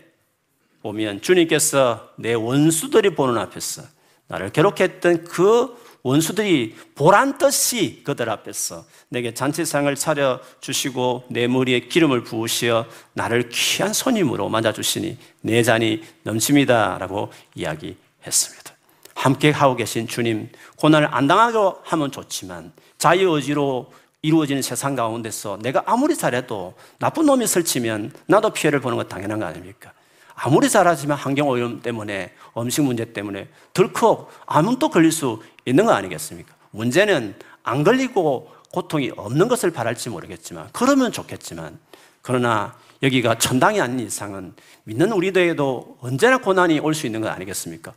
보면 0.82 1.22
주님께서 1.22 2.10
내 2.18 2.34
원수들이 2.34 3.16
보는 3.16 3.38
앞에서 3.38 3.84
나를 4.28 4.52
괴롭혔던 4.52 5.24
그 5.24 5.78
원수들이 6.04 6.76
보란 6.96 7.38
듯이 7.38 8.02
그들 8.04 8.30
앞에서 8.30 8.86
내게 9.10 9.34
잔치상을 9.34 9.94
차려 9.96 10.40
주시고 10.62 11.26
내 11.30 11.48
머리에 11.48 11.82
기름을 11.82 12.24
부으시어 12.24 12.86
나를 13.14 13.50
귀한 13.50 13.94
손님으로 13.94 14.50
맞아 14.50 14.72
주시니 14.72 15.18
내 15.42 15.64
잔이 15.64 16.02
넘칩니다라고 16.24 17.32
이야기했습니다. 17.56 18.74
함께 19.16 19.52
하고 19.52 19.76
계신 19.76 20.08
주님 20.08 20.50
고난을 20.78 21.10
안 21.12 21.28
당하고 21.28 21.80
하면 21.84 22.12
좋지만 22.12 22.72
자유 22.98 23.32
의지로 23.32 23.92
이루어지는 24.22 24.62
세상 24.62 24.96
가운데서 24.96 25.60
내가 25.62 25.84
아무리 25.86 26.16
잘해도 26.16 26.74
나쁜 27.00 27.26
놈이 27.26 27.48
설치면 27.48 28.12
나도 28.28 28.50
피해를 28.52 28.82
보는 28.82 28.98
것 28.98 29.08
당연한 29.08 29.40
거 29.40 29.46
아닙니까? 29.46 29.94
아무리 30.36 30.70
잘하지만 30.70 31.18
환경 31.18 31.48
오염 31.50 31.82
때문에 31.82 32.34
음식 32.58 32.82
문제 32.82 33.14
때문에 33.14 33.48
덜컥 33.74 34.30
암은 34.46 34.80
걸릴 34.80 35.12
수 35.12 35.42
있는 35.66 35.86
거 35.86 35.92
아니겠습니까? 35.92 36.54
문제는 36.72 37.36
안 37.64 37.84
걸리고 37.84 38.52
고통이 38.72 39.12
없는 39.16 39.48
것을 39.48 39.72
바랄지 39.72 40.10
모르겠지만 40.10 40.70
그러면 40.74 41.12
좋겠지만 41.12 41.80
그러나 42.22 42.76
여기가 43.02 43.38
천당이 43.38 43.80
아닌 43.80 44.06
이상은 44.06 44.54
믿는 44.84 45.12
우리들에도 45.14 45.98
언제나 46.02 46.38
고난이 46.38 46.80
올 46.80 46.94
수 46.94 47.06
있는 47.06 47.22
거 47.22 47.30
아니겠습니까? 47.30 47.94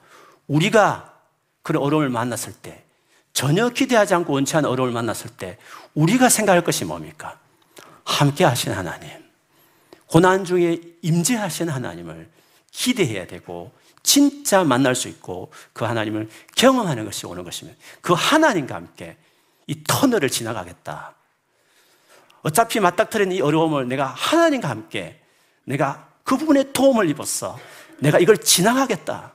우리가 0.46 1.14
그런 1.62 1.82
어려움을 1.82 2.08
만났을 2.08 2.52
때 2.52 2.84
전혀 3.32 3.68
기대하지 3.68 4.14
않고 4.14 4.32
원치 4.32 4.56
않은 4.56 4.68
어려움을 4.68 4.92
만났을 4.92 5.30
때 5.30 5.58
우리가 5.94 6.28
생각할 6.28 6.62
것이 6.62 6.84
뭡니까? 6.84 7.38
함께 8.04 8.44
하신 8.44 8.72
하나님. 8.72 9.10
고난 10.06 10.44
중에 10.44 10.78
임재하신 11.02 11.68
하나님을 11.68 12.28
기대해야 12.70 13.26
되고 13.26 13.72
진짜 14.02 14.64
만날 14.64 14.94
수 14.94 15.08
있고 15.08 15.52
그 15.72 15.84
하나님을 15.84 16.28
경험하는 16.56 17.04
것이 17.04 17.26
오는 17.26 17.44
것이면 17.44 17.76
그 18.00 18.12
하나님과 18.12 18.74
함께 18.74 19.16
이 19.66 19.82
터널을 19.84 20.28
지나가겠다. 20.28 21.14
어차피 22.42 22.80
맞닥뜨린 22.80 23.32
이 23.32 23.40
어려움을 23.40 23.88
내가 23.88 24.06
하나님과 24.06 24.68
함께 24.68 25.22
내가 25.64 26.08
그 26.24 26.36
부분에 26.36 26.72
도움을 26.72 27.08
입었어. 27.08 27.58
내가 28.00 28.18
이걸 28.18 28.36
지나가겠다. 28.36 29.32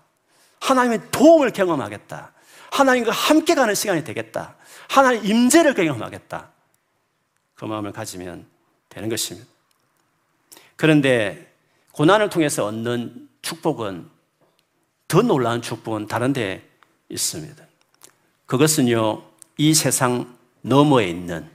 하나님의 0.59 1.11
도움을 1.11 1.51
경험하겠다. 1.51 2.33
하나님과 2.71 3.11
함께 3.11 3.55
가는 3.55 3.73
시간이 3.73 4.03
되겠다. 4.03 4.55
하나님 4.89 5.25
임재를 5.25 5.73
경험하겠다. 5.73 6.49
그 7.55 7.65
마음을 7.65 7.91
가지면 7.91 8.45
되는 8.89 9.09
것입니다. 9.09 9.47
그런데 10.75 11.53
고난을 11.91 12.29
통해서 12.29 12.65
얻는 12.65 13.27
축복은 13.41 14.07
더 15.07 15.21
놀라운 15.21 15.61
축복은 15.61 16.07
다른 16.07 16.33
데 16.33 16.67
있습니다. 17.09 17.63
그것은요, 18.45 19.23
이 19.57 19.73
세상 19.73 20.37
너머에 20.61 21.07
있는 21.07 21.49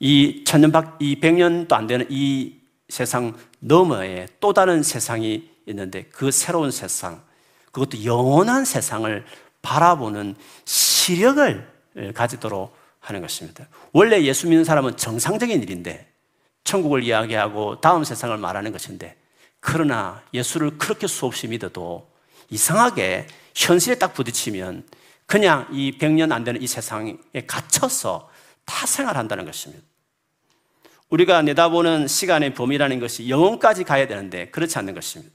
이 0.00 0.44
천년 0.44 0.70
박, 0.72 0.96
이 1.00 1.18
백년도 1.18 1.74
안 1.74 1.86
되는 1.86 2.06
이 2.10 2.60
세상 2.88 3.34
너머에 3.60 4.28
또 4.40 4.52
다른 4.52 4.82
세상이 4.82 5.50
있는데 5.66 6.04
그 6.04 6.30
새로운 6.30 6.70
세상, 6.70 7.22
그것도 7.72 8.04
영원한 8.04 8.64
세상을 8.64 9.24
바라보는 9.64 10.36
시력을 10.66 11.66
가지도록 12.14 12.76
하는 13.00 13.20
것입니다. 13.20 13.66
원래 13.92 14.22
예수 14.22 14.46
믿는 14.46 14.64
사람은 14.64 14.96
정상적인 14.96 15.62
일인데 15.62 16.06
천국을 16.62 17.02
이야기하고 17.02 17.80
다음 17.80 18.04
세상을 18.04 18.36
말하는 18.38 18.72
것인데 18.72 19.16
그러나 19.60 20.22
예수를 20.32 20.78
그렇게 20.78 21.06
수없이 21.06 21.48
믿어도 21.48 22.08
이상하게 22.50 23.26
현실에 23.54 23.96
딱 23.96 24.12
부딪히면 24.14 24.86
그냥 25.26 25.66
이 25.72 25.96
100년 25.98 26.32
안 26.32 26.44
되는 26.44 26.60
이 26.60 26.66
세상에 26.66 27.16
갇혀서 27.46 28.30
타 28.66 28.86
생활한다는 28.86 29.46
것입니다. 29.46 29.82
우리가 31.08 31.42
내다보는 31.42 32.08
시간의 32.08 32.54
범위라는 32.54 33.00
것이 33.00 33.28
영혼까지 33.28 33.84
가야 33.84 34.06
되는데 34.06 34.50
그렇지 34.50 34.78
않는 34.78 34.94
것입니다. 34.94 35.32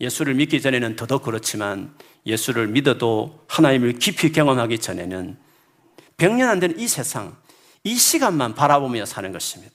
예수를 0.00 0.34
믿기 0.34 0.60
전에는 0.60 0.96
더더욱 0.96 1.22
그렇지만 1.22 1.94
예수를 2.26 2.68
믿어도 2.68 3.44
하나님을 3.48 3.94
깊이 3.94 4.32
경험하기 4.32 4.78
전에는 4.78 5.36
100년 6.16 6.48
안 6.48 6.60
되는 6.60 6.78
이 6.78 6.88
세상, 6.88 7.36
이 7.84 7.96
시간만 7.96 8.54
바라보며 8.54 9.06
사는 9.06 9.30
것입니다. 9.32 9.74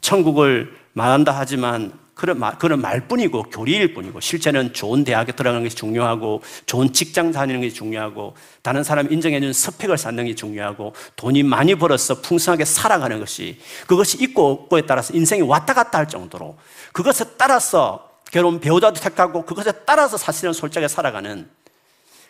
천국을 0.00 0.76
말한다 0.92 1.32
하지만 1.36 1.92
그런, 2.14 2.38
말, 2.38 2.58
그런 2.58 2.80
말뿐이고 2.80 3.42
교리일 3.44 3.92
뿐이고 3.92 4.20
실제는 4.20 4.72
좋은 4.72 5.04
대학에 5.04 5.32
들어가는 5.32 5.62
것이 5.64 5.76
중요하고 5.76 6.42
좋은 6.64 6.92
직장 6.92 7.30
다니는 7.30 7.60
것이 7.60 7.74
중요하고 7.74 8.34
다른 8.62 8.82
사람 8.82 9.12
인정해주는 9.12 9.52
스펙을 9.52 9.98
쌓는 9.98 10.24
게 10.24 10.34
중요하고 10.34 10.94
돈이 11.16 11.42
많이 11.42 11.74
벌어서 11.74 12.22
풍성하게 12.22 12.64
살아가는 12.64 13.18
것이 13.20 13.58
그것이 13.86 14.16
있고 14.22 14.50
없고에 14.50 14.82
따라서 14.86 15.12
인생이 15.12 15.42
왔다 15.42 15.74
갔다 15.74 15.98
할 15.98 16.08
정도로 16.08 16.56
그것에 16.92 17.36
따라서 17.36 18.15
결혼 18.30 18.60
배우자도 18.60 19.00
택하고 19.00 19.44
그것에 19.44 19.72
따라서 19.86 20.16
사실은 20.16 20.52
솔직하게 20.52 20.88
살아가는 20.88 21.48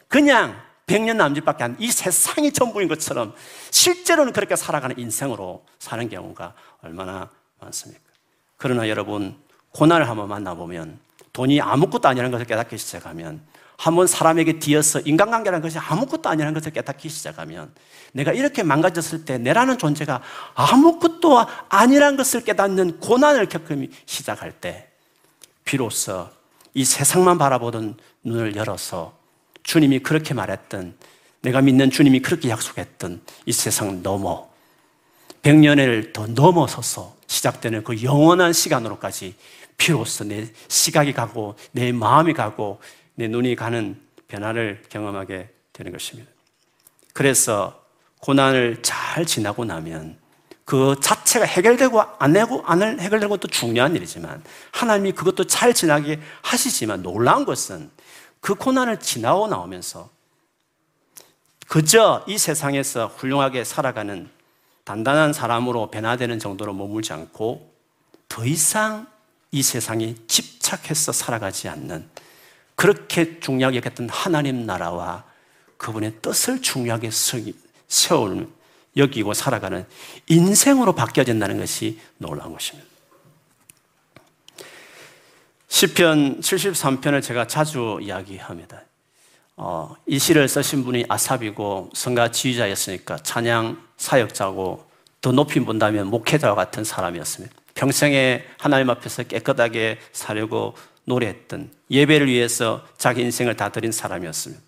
그냥 0.08 0.60
백년 0.86 1.16
남짓밖에 1.16 1.64
안 1.64 1.76
이 1.80 1.90
세상이 1.90 2.52
전부인 2.52 2.88
것처럼 2.88 3.34
실제로는 3.70 4.32
그렇게 4.32 4.54
살아가는 4.56 4.96
인생으로 4.98 5.64
사는 5.78 6.08
경우가 6.08 6.54
얼마나 6.82 7.28
많습니까? 7.60 8.02
그러나 8.56 8.88
여러분 8.88 9.36
고난을 9.70 10.08
한번 10.08 10.28
만나보면 10.28 10.98
돈이 11.32 11.60
아무것도 11.60 12.08
아니라는 12.08 12.30
것을 12.30 12.46
깨닫기 12.46 12.78
시작하면 12.78 13.42
한번 13.76 14.06
사람에게 14.06 14.58
뒤어서 14.58 15.00
인간관계라는 15.00 15.60
것이 15.60 15.78
아무것도 15.78 16.28
아니라는 16.30 16.54
것을 16.54 16.72
깨닫기 16.72 17.08
시작하면 17.10 17.74
내가 18.12 18.32
이렇게 18.32 18.62
망가졌을 18.62 19.24
때 19.26 19.36
내라는 19.36 19.76
존재가 19.76 20.22
아무것도 20.54 21.44
아니라는 21.68 22.16
것을 22.16 22.44
깨닫는 22.44 23.00
고난을 23.00 23.46
겪음이 23.48 23.90
시작할 24.06 24.52
때 24.52 24.88
비로소 25.66 26.30
이 26.72 26.84
세상만 26.86 27.36
바라보던 27.36 27.98
눈을 28.24 28.56
열어서 28.56 29.18
주님이 29.62 29.98
그렇게 29.98 30.32
말했던 30.32 30.96
내가 31.42 31.60
믿는 31.60 31.90
주님이 31.90 32.20
그렇게 32.20 32.48
약속했던 32.48 33.20
이 33.44 33.52
세상 33.52 34.02
넘어 34.02 34.48
100년을 35.42 36.12
더 36.12 36.26
넘어서서 36.26 37.14
시작되는 37.26 37.84
그 37.84 38.02
영원한 38.02 38.52
시간으로까지 38.52 39.34
비로소 39.76 40.24
내 40.24 40.48
시각이 40.68 41.12
가고 41.12 41.56
내 41.72 41.92
마음이 41.92 42.32
가고 42.32 42.80
내 43.14 43.28
눈이 43.28 43.56
가는 43.56 44.00
변화를 44.28 44.82
경험하게 44.88 45.48
되는 45.72 45.92
것입니다. 45.92 46.30
그래서 47.12 47.84
고난을 48.20 48.82
잘 48.82 49.26
지나고 49.26 49.64
나면 49.64 50.18
그 50.66 50.96
자체가 51.00 51.46
해결되고 51.46 52.02
안 52.18 52.32
되고 52.32 52.60
안 52.66 52.82
해결되는 52.82 53.28
것도 53.28 53.46
중요한 53.46 53.94
일이지만 53.94 54.42
하나님이 54.72 55.12
그것도 55.12 55.44
잘 55.44 55.72
지나게 55.72 56.20
하시지만 56.42 57.02
놀라운 57.02 57.44
것은 57.44 57.88
그 58.40 58.56
고난을 58.56 58.98
지나고 58.98 59.46
나오면서 59.46 60.10
그저 61.68 62.24
이 62.26 62.36
세상에서 62.36 63.06
훌륭하게 63.06 63.62
살아가는 63.62 64.28
단단한 64.82 65.32
사람으로 65.32 65.92
변화되는 65.92 66.40
정도로 66.40 66.74
머물지 66.74 67.12
않고 67.12 67.72
더 68.28 68.44
이상 68.44 69.06
이 69.52 69.62
세상에 69.62 70.16
집착해서 70.26 71.12
살아가지 71.12 71.68
않는 71.68 72.08
그렇게 72.74 73.38
중요하게 73.38 73.76
여겼던 73.78 74.08
하나님 74.08 74.66
나라와 74.66 75.22
그분의 75.76 76.16
뜻을 76.22 76.60
중요하게 76.60 77.10
세우는 77.86 78.55
여기고 78.96 79.34
살아가는 79.34 79.86
인생으로 80.28 80.94
바뀌어진다는 80.94 81.58
것이 81.58 81.98
놀라운 82.18 82.52
것입니다. 82.52 82.88
시편 85.68 86.40
73편을 86.40 87.22
제가 87.22 87.46
자주 87.46 87.98
이야기합니다. 88.00 88.82
어, 89.56 89.94
이 90.06 90.18
시를 90.18 90.48
쓰신 90.48 90.84
분이 90.84 91.06
아삽이고 91.08 91.90
성가 91.94 92.30
지휘자였으니까 92.30 93.18
찬양 93.18 93.82
사역자고 93.96 94.86
더 95.20 95.32
높이 95.32 95.60
본다면 95.60 96.08
목회자와 96.08 96.54
같은 96.54 96.84
사람이었습니다. 96.84 97.54
평생에 97.74 98.44
하나님 98.58 98.90
앞에서 98.90 99.24
깨끗하게 99.24 99.98
살려고 100.12 100.74
노래했던 101.04 101.70
예배를 101.90 102.26
위해서 102.28 102.86
자기 102.96 103.22
인생을 103.22 103.56
다 103.56 103.70
드린 103.70 103.92
사람이었습니다. 103.92 104.62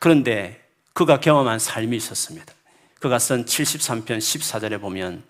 그런데 0.00 0.62
그가 0.92 1.20
경험한 1.20 1.58
삶이 1.58 1.96
있었습니다. 1.96 2.52
그가 2.98 3.18
쓴 3.18 3.44
73편 3.44 4.18
14절에 4.18 4.80
보면 4.80 5.22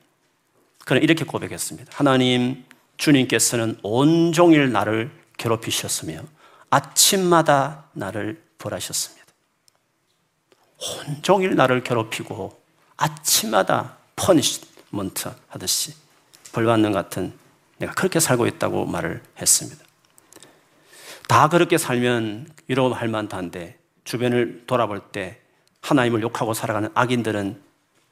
그는 0.85 1.03
이렇게 1.03 1.25
고백했습니다. 1.25 1.93
하나님, 1.95 2.65
주님께서는 2.97 3.79
온종일 3.83 4.73
나를 4.73 5.11
괴롭히셨으며 5.37 6.23
아침마다 6.71 7.85
나를 7.93 8.43
벌하셨습니다. 8.59 9.25
온종일 10.81 11.57
나를 11.57 11.83
괴롭히고 11.83 12.61
아침마다 12.97 13.97
punishment 14.17 15.31
하듯이 15.49 15.95
벌받는 16.53 16.93
같은 16.93 17.33
내가 17.79 17.93
그렇게 17.93 18.19
살고 18.19 18.47
있다고 18.47 18.87
말을 18.87 19.23
했습니다. 19.41 19.85
다 21.29 21.49
그렇게 21.49 21.79
살면 21.79 22.49
위로할 22.67 23.09
만한데 23.09 23.79
주변을 24.05 24.65
돌아볼 24.67 25.01
때 25.13 25.41
하나님을 25.83 26.23
욕하고 26.23 26.55
살아가는 26.55 26.91
악인들은 26.95 27.61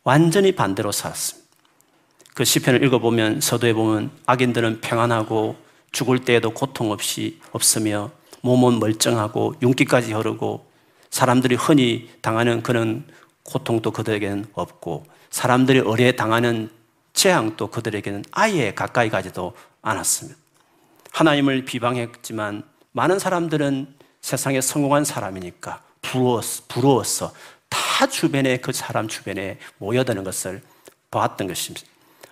완전히 0.05 0.53
반대로 0.53 0.93
살았습니다. 0.93 1.47
그 2.35 2.45
시편을 2.45 2.85
읽어보면 2.85 3.41
서도에 3.41 3.73
보면 3.73 4.11
악인들은 4.27 4.81
평안하고 4.81 5.57
죽을 5.93 6.25
때에도 6.25 6.51
고통 6.51 6.91
없이 6.93 7.41
없으며 7.53 8.11
몸은 8.43 8.79
멀쩡하고 8.79 9.55
윤기까지 9.63 10.13
흐르고 10.13 10.67
사람들이 11.11 11.55
흔히 11.55 12.11
당하는 12.21 12.63
그런 12.63 13.07
고통도 13.43 13.91
그들에게는 13.91 14.47
없고 14.53 15.07
사람들이 15.31 15.79
의뢰 15.79 16.13
당하는 16.13 16.71
재앙도 17.15 17.69
그들에게는 17.69 18.25
아예 18.31 18.75
가까이 18.75 19.09
가지도 19.09 19.55
않았습니다. 19.81 20.39
하나님을 21.13 21.65
비방했지만 21.65 22.63
많은 22.93 23.19
사람들은 23.19 23.95
세상에 24.21 24.61
성공한 24.61 25.05
사람이니까 25.05 25.83
부러웠어, 26.03 26.65
부러웠어. 26.69 27.33
다 27.97 28.07
주변에 28.07 28.59
그 28.59 28.75
사람 28.75 29.09
주변에 29.09 29.57
모여드는 29.79 30.23
것을 30.23 30.61
보았던 31.11 31.47
것입니다. 31.47 31.87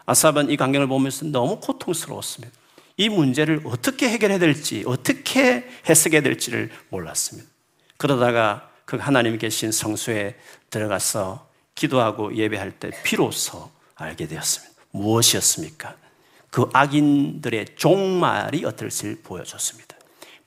아삽은 0.05 0.50
이 0.50 0.59
광경을 0.59 0.88
보면서 0.88 1.24
너무 1.24 1.59
고통스러웠습니다. 1.59 2.55
이 2.98 3.09
문제를 3.09 3.62
어떻게 3.64 4.11
해결해야 4.11 4.38
될지, 4.38 4.85
어떻게 4.87 5.66
해석해야 5.88 6.20
될지를 6.20 6.70
몰랐습니다. 6.90 7.48
그러다가 7.96 8.70
그 8.85 8.98
하나님 8.98 9.38
계신 9.38 9.72
성소에 9.72 10.37
들어가서 10.68 11.48
기도하고 11.74 12.37
예배할 12.37 12.72
때 12.72 12.90
비로소 13.03 13.70
알게 13.94 14.29
되었습니다. 14.29 14.74
무엇이었습니까? 14.90 15.96
그 16.50 16.68
악인들의 16.74 17.68
종말이 17.77 18.66
어떨지 18.66 19.18
보여줬습니다. 19.22 19.96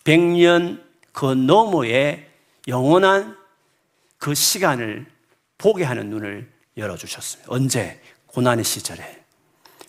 100년 0.03 0.83
그 1.11 1.25
너머에 1.25 2.29
영원한 2.67 3.36
그 4.17 4.33
시간을 4.33 5.05
보게 5.57 5.83
하는 5.83 6.09
눈을 6.09 6.51
열어주셨습니다. 6.75 7.51
언제? 7.51 8.01
고난의 8.27 8.63
시절에. 8.63 9.23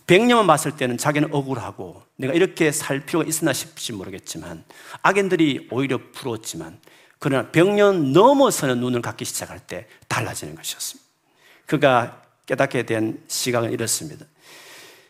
100년만 0.07 0.47
봤을 0.47 0.75
때는 0.75 0.97
자기는 0.97 1.31
억울하고 1.31 2.01
내가 2.15 2.33
이렇게 2.33 2.71
살 2.71 3.05
필요가 3.05 3.27
있었나 3.27 3.53
싶지 3.53 3.93
모르겠지만 3.93 4.63
악인들이 5.03 5.67
오히려 5.69 5.99
부러웠지만 6.13 6.79
그러나 7.19 7.51
100년 7.51 8.11
넘어서는 8.11 8.79
눈을 8.79 9.03
갖기 9.03 9.25
시작할 9.25 9.59
때 9.59 9.87
달라지는 10.07 10.55
것이었습니다. 10.55 11.07
그가 11.67 12.23
깨닫게 12.47 12.87
된 12.87 13.23
시각은 13.27 13.71
이렇습니다. 13.71 14.25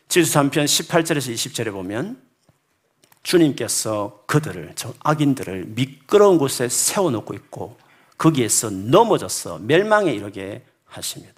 지수 0.09 0.37
3편 0.37 0.65
18절에서 0.65 1.33
20절에 1.33 1.71
보면 1.71 2.21
주님께서 3.23 4.23
그들을, 4.25 4.73
저 4.75 4.93
악인들을 4.99 5.65
미끄러운 5.67 6.37
곳에 6.37 6.67
세워놓고 6.67 7.33
있고 7.35 7.77
거기에서 8.19 8.69
넘어져서 8.69 9.59
멸망에 9.59 10.11
이르게 10.11 10.63
하십니다. 10.85 11.33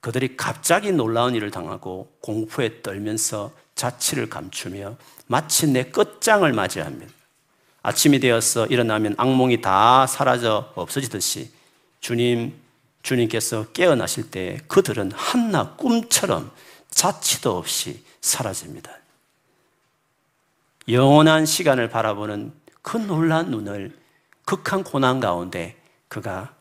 그들이 0.00 0.36
갑자기 0.36 0.92
놀라운 0.92 1.34
일을 1.34 1.50
당하고 1.50 2.16
공포에 2.20 2.80
떨면서 2.82 3.52
자취를 3.74 4.30
감추며 4.30 4.96
마침내 5.26 5.84
끝장을 5.84 6.50
맞이합니다. 6.50 7.12
아침이 7.82 8.20
되어서 8.20 8.66
일어나면 8.66 9.14
악몽이 9.18 9.60
다 9.60 10.06
사라져 10.06 10.72
없어지듯이 10.74 11.50
주님, 12.00 12.54
주님께서 13.02 13.66
깨어나실 13.72 14.30
때 14.30 14.60
그들은 14.68 15.12
한낱 15.12 15.76
꿈처럼 15.76 16.50
자취도 16.90 17.56
없이 17.56 18.04
사라집니다. 18.20 18.90
영원한 20.88 21.44
시간을 21.44 21.88
바라보는 21.88 22.52
그 22.82 22.96
놀란 22.96 23.50
눈을 23.50 23.96
극한 24.44 24.84
고난 24.84 25.20
가운데 25.20 25.79
그가 26.10 26.54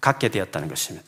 갖게 0.00 0.28
되었다는 0.28 0.66
것입니다. 0.66 1.06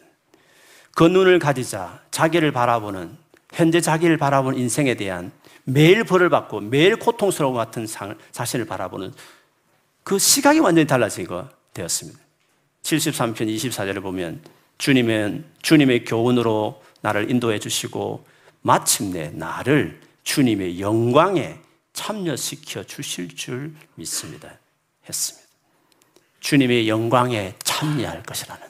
그 0.95 1.05
눈을 1.05 1.41
가지자 1.41 2.03
자기를 2.13 2.53
바라보는 2.53 3.17
현재 3.53 3.81
자기를 3.81 4.17
바라보는 4.19 4.59
인생에 4.59 4.95
대한 4.95 5.33
매일 5.65 6.05
벌을 6.05 6.29
받고 6.29 6.61
매일 6.61 6.97
고통스러운 6.97 7.55
것 7.55 7.59
같은 7.59 7.87
자신을 8.31 8.67
바라보는 8.67 9.13
그 10.05 10.19
시각이 10.19 10.61
완전히 10.61 10.87
달라지고 10.87 11.45
되었습니다. 11.75 12.21
73편 12.85 13.35
24절을 13.35 14.01
보면 14.01 14.41
주님은 14.79 15.45
주님의 15.63 16.05
교훈으로 16.05 16.83
나를 17.01 17.31
인도해 17.31 17.59
주시고 17.59 18.25
마침내 18.63 19.31
나를 19.31 20.01
주님의 20.23 20.81
영광에 20.81 21.59
참여시켜 21.93 22.85
주실 22.85 23.35
줄 23.35 23.75
믿습니다. 23.95 24.59
했습니다. 25.09 25.47
주님의 26.41 26.89
영광에 26.89 27.55
참여할 27.77 28.23
것이라는 28.23 28.67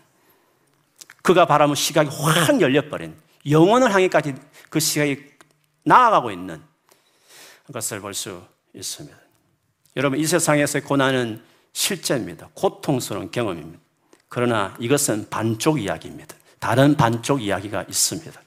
그가 1.22 1.46
바라본 1.46 1.74
시각이 1.76 2.10
확 2.10 2.60
열려버린 2.60 3.16
영원을 3.48 3.92
향해까지 3.92 4.34
그 4.68 4.80
시각이 4.80 5.24
나아가고 5.84 6.30
있는 6.30 6.60
것을 7.72 8.00
볼 8.00 8.14
수 8.14 8.42
있습니다. 8.74 9.16
여러분, 9.96 10.18
이 10.18 10.26
세상에서의 10.26 10.82
고난은 10.82 11.42
실제입니다. 11.72 12.48
고통스러운 12.54 13.30
경험입니다. 13.30 13.78
그러나 14.28 14.76
이것은 14.78 15.28
반쪽 15.30 15.80
이야기입니다. 15.80 16.36
다른 16.58 16.96
반쪽 16.96 17.42
이야기가 17.42 17.84
있습니다. 17.84 18.40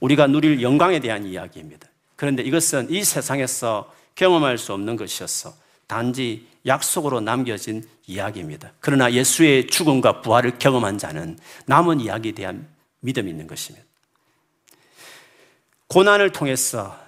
우리가 0.00 0.26
누릴 0.26 0.62
영광에 0.62 0.98
대한 0.98 1.24
이야기입니다. 1.26 1.88
그런데 2.16 2.42
이것은 2.42 2.90
이 2.90 3.04
세상에서 3.04 3.92
경험할 4.14 4.58
수 4.58 4.72
없는 4.72 4.96
것이었어. 4.96 5.54
단지 5.86 6.48
약속으로 6.66 7.20
남겨진 7.20 7.88
이야기입니다. 8.06 8.72
그러나 8.80 9.12
예수의 9.12 9.68
죽음과 9.68 10.20
부활을 10.22 10.58
경험한 10.58 10.98
자는 10.98 11.38
남은 11.66 12.00
이야기에 12.00 12.32
대한 12.32 12.68
믿음이 13.00 13.30
있는 13.30 13.46
것입니다. 13.46 13.86
고난을 15.88 16.32
통해서 16.32 16.98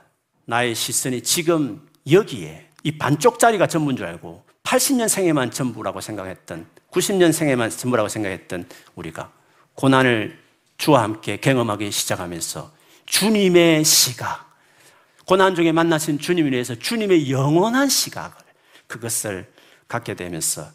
나의 0.44 0.75
시선이 0.75 1.23
지금 1.23 1.87
여기에 2.11 2.68
이 2.85 2.97
반쪽짜리가 2.97 3.66
전부인 3.66 3.97
줄 3.97 4.07
알고 4.07 4.44
80년 4.62 5.09
생에만 5.09 5.51
전부라고 5.51 6.01
생각했던 6.01 6.66
90년 6.90 7.33
생에만 7.33 7.71
전부라고 7.71 8.09
생각했던 8.09 8.68
우리가 8.94 9.33
고난을 9.75 10.38
주와 10.79 11.03
함께 11.03 11.38
경험하기 11.38 11.90
시작하면서 11.90 12.73
주님의 13.07 13.85
시각, 13.85 14.57
고난 15.25 15.55
중에 15.55 15.73
만나신 15.73 16.18
주님에 16.18 16.51
대해서 16.51 16.75
주님의 16.75 17.31
영원한 17.31 17.88
시각을 17.88 18.48
그것을 18.88 19.51
갖게 19.87 20.14
되면서 20.14 20.68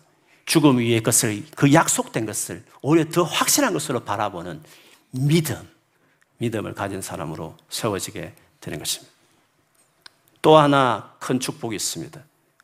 죽음 0.45 0.77
위에 0.77 1.01
것을 1.01 1.43
그 1.55 1.73
약속된 1.73 2.25
것을 2.25 2.63
오히려 2.81 3.09
더 3.09 3.23
확실한 3.23 3.73
것으로 3.73 4.01
바라보는 4.01 4.61
믿음, 5.11 5.57
믿음을 6.37 6.73
가진 6.73 7.01
사람으로 7.01 7.57
세워지게 7.69 8.33
되는 8.61 8.79
것입니다. 8.79 9.13
또 10.41 10.57
하나 10.57 11.13
큰 11.19 11.39
축복이 11.39 11.75
있습니다. 11.75 12.19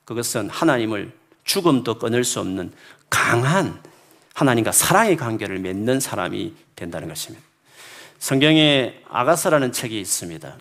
그것은 0.05 0.49
하나님을 0.49 1.17
죽음도 1.43 1.99
끊을 1.99 2.23
수 2.23 2.39
없는 2.39 2.73
강한 3.09 3.81
하나님과 4.33 4.71
사랑의 4.71 5.17
관계를 5.17 5.59
맺는 5.59 5.99
사람이 5.99 6.55
된다는 6.75 7.07
것입니다. 7.07 7.45
성경에 8.19 9.01
아가서라는 9.09 9.71
책이 9.71 9.99
있습니다. 9.99 10.57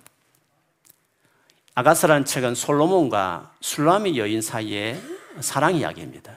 아가서라는 1.79 2.25
책은 2.25 2.57
솔로몬과 2.57 3.53
술라미 3.61 4.19
여인 4.19 4.43
사이의 4.43 5.01
사랑 5.39 5.77
이야기입니다. 5.77 6.33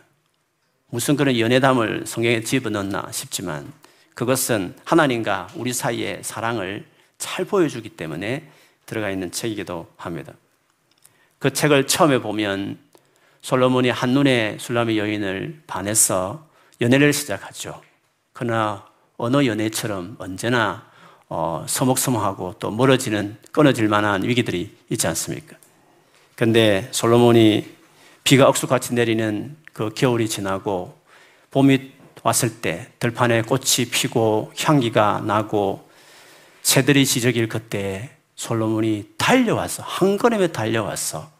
무슨 0.91 1.15
그런 1.15 1.39
연애담을 1.39 2.05
성경에 2.05 2.41
집어넣나 2.41 3.11
싶지만 3.11 3.73
그것은 4.13 4.75
하나님과 4.85 5.47
우리 5.55 5.73
사이의 5.73 6.19
사랑을 6.21 6.85
잘 7.17 7.45
보여주기 7.45 7.89
때문에 7.89 8.51
들어가 8.85 9.09
있는 9.09 9.31
책이기도 9.31 9.87
합니다. 9.97 10.33
그 11.39 11.51
책을 11.51 11.87
처음에 11.87 12.19
보면 12.19 12.77
솔로몬이 13.41 13.89
한눈에 13.89 14.57
술라미 14.59 14.99
여인을 14.99 15.63
반해서 15.65 16.47
연애를 16.81 17.13
시작하죠. 17.13 17.81
그러나 18.33 18.85
어느 19.17 19.43
연애처럼 19.47 20.17
언제나 20.19 20.90
어, 21.33 21.65
서먹서먹하고 21.65 22.55
또 22.59 22.71
멀어지는 22.71 23.37
끊어질 23.53 23.87
만한 23.87 24.21
위기들이 24.23 24.75
있지 24.89 25.07
않습니까? 25.07 25.55
근데 26.35 26.89
솔로몬이 26.91 27.73
비가 28.25 28.49
억수같이 28.49 28.93
내리는 28.93 29.55
그 29.71 29.93
겨울이 29.93 30.27
지나고 30.27 30.99
봄이 31.51 31.93
왔을 32.23 32.59
때 32.59 32.91
들판에 32.99 33.43
꽃이 33.43 33.89
피고 33.93 34.51
향기가 34.59 35.21
나고 35.25 35.89
새들이 36.63 37.05
지저길 37.05 37.47
그때 37.47 38.11
솔로몬이 38.35 39.07
달려와서 39.17 39.83
한 39.83 40.17
걸음에 40.17 40.47
달려와서 40.47 41.31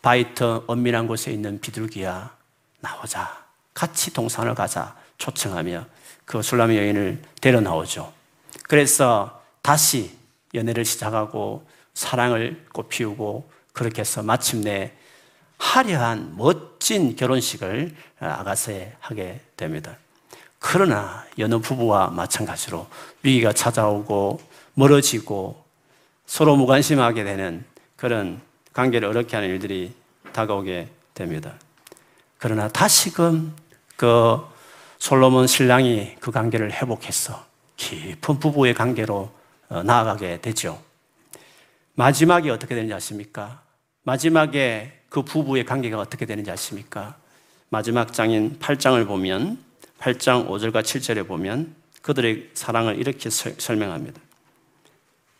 바이트 0.00 0.62
엄밀한 0.66 1.06
곳에 1.06 1.30
있는 1.30 1.60
비둘기야 1.60 2.34
나오자 2.80 3.44
같이 3.74 4.14
동산을 4.14 4.54
가자 4.54 4.96
초청하며 5.18 5.84
그 6.24 6.40
술라미 6.40 6.78
여인을 6.78 7.20
데려 7.42 7.60
나오죠. 7.60 8.19
그래서 8.70 9.42
다시 9.62 10.16
연애를 10.54 10.84
시작하고 10.84 11.66
사랑을 11.92 12.64
꽃피우고 12.72 13.50
그렇게 13.72 14.02
해서 14.02 14.22
마침내 14.22 14.92
화려한 15.58 16.36
멋진 16.36 17.16
결혼식을 17.16 17.92
아가서에 18.20 18.94
하게 19.00 19.40
됩니다. 19.56 19.96
그러나 20.60 21.26
여느 21.40 21.58
부부와 21.58 22.10
마찬가지로 22.10 22.86
위기가 23.24 23.52
찾아오고 23.52 24.40
멀어지고 24.74 25.64
서로 26.26 26.54
무관심하게 26.54 27.24
되는 27.24 27.64
그런 27.96 28.40
관계를 28.72 29.08
어렵게 29.08 29.34
하는 29.34 29.48
일들이 29.48 29.92
다가오게 30.32 30.86
됩니다. 31.14 31.54
그러나 32.38 32.68
다시금 32.68 33.52
그 33.96 34.38
솔로몬 35.00 35.48
신랑이 35.48 36.14
그 36.20 36.30
관계를 36.30 36.70
회복해서 36.70 37.49
깊은 37.80 38.38
부부의 38.38 38.74
관계로 38.74 39.30
어, 39.70 39.82
나아가게 39.82 40.42
되죠. 40.42 40.82
마지막이 41.94 42.50
어떻게 42.50 42.74
되는지 42.74 42.92
아십니까? 42.92 43.62
마지막에 44.02 45.00
그 45.08 45.22
부부의 45.22 45.64
관계가 45.64 45.98
어떻게 45.98 46.26
되는지 46.26 46.50
아십니까? 46.50 47.16
마지막 47.70 48.12
장인 48.12 48.58
8장을 48.58 49.06
보면 49.06 49.58
8장 49.98 50.48
5절과 50.48 50.82
7절에 50.82 51.26
보면 51.26 51.74
그들의 52.02 52.50
사랑을 52.52 52.98
이렇게 52.98 53.30
설명합니다. 53.30 54.20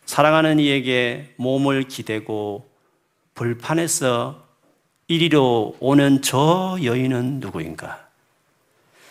사랑하는 0.07 0.59
이에게 0.59 1.35
몸을 1.37 1.85
기대고 1.85 2.71
불판에서 3.35 4.47
이리로 5.09 5.77
오는 5.81 6.23
저 6.23 6.79
여인은 6.83 7.41
누구인가? 7.41 8.10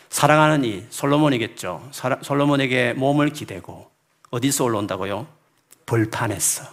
사랑하는 0.09 0.65
이 0.65 0.83
솔로몬이겠죠. 0.89 1.89
솔로몬에게 2.21 2.93
몸을 2.93 3.29
기대고 3.29 3.89
어디서 4.31 4.63
올라온다고요? 4.63 5.27
불판에서 5.85 6.63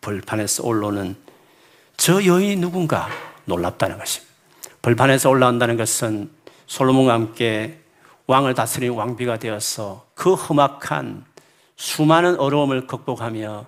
불판에서 0.00 0.64
올라오는 0.64 1.16
저 1.96 2.24
여인이 2.24 2.56
누군가 2.56 3.08
놀랍다는 3.46 3.98
것입니다. 3.98 4.34
벌판에서 4.82 5.30
올라온다는 5.30 5.76
것은 5.76 6.30
솔로몬과 6.66 7.12
함께 7.12 7.80
왕을 8.26 8.54
다스리는 8.54 8.94
왕비가 8.94 9.38
되어서 9.38 10.06
그 10.14 10.34
험악한 10.34 11.24
수많은 11.76 12.38
어려움을 12.38 12.86
극복하며 12.86 13.66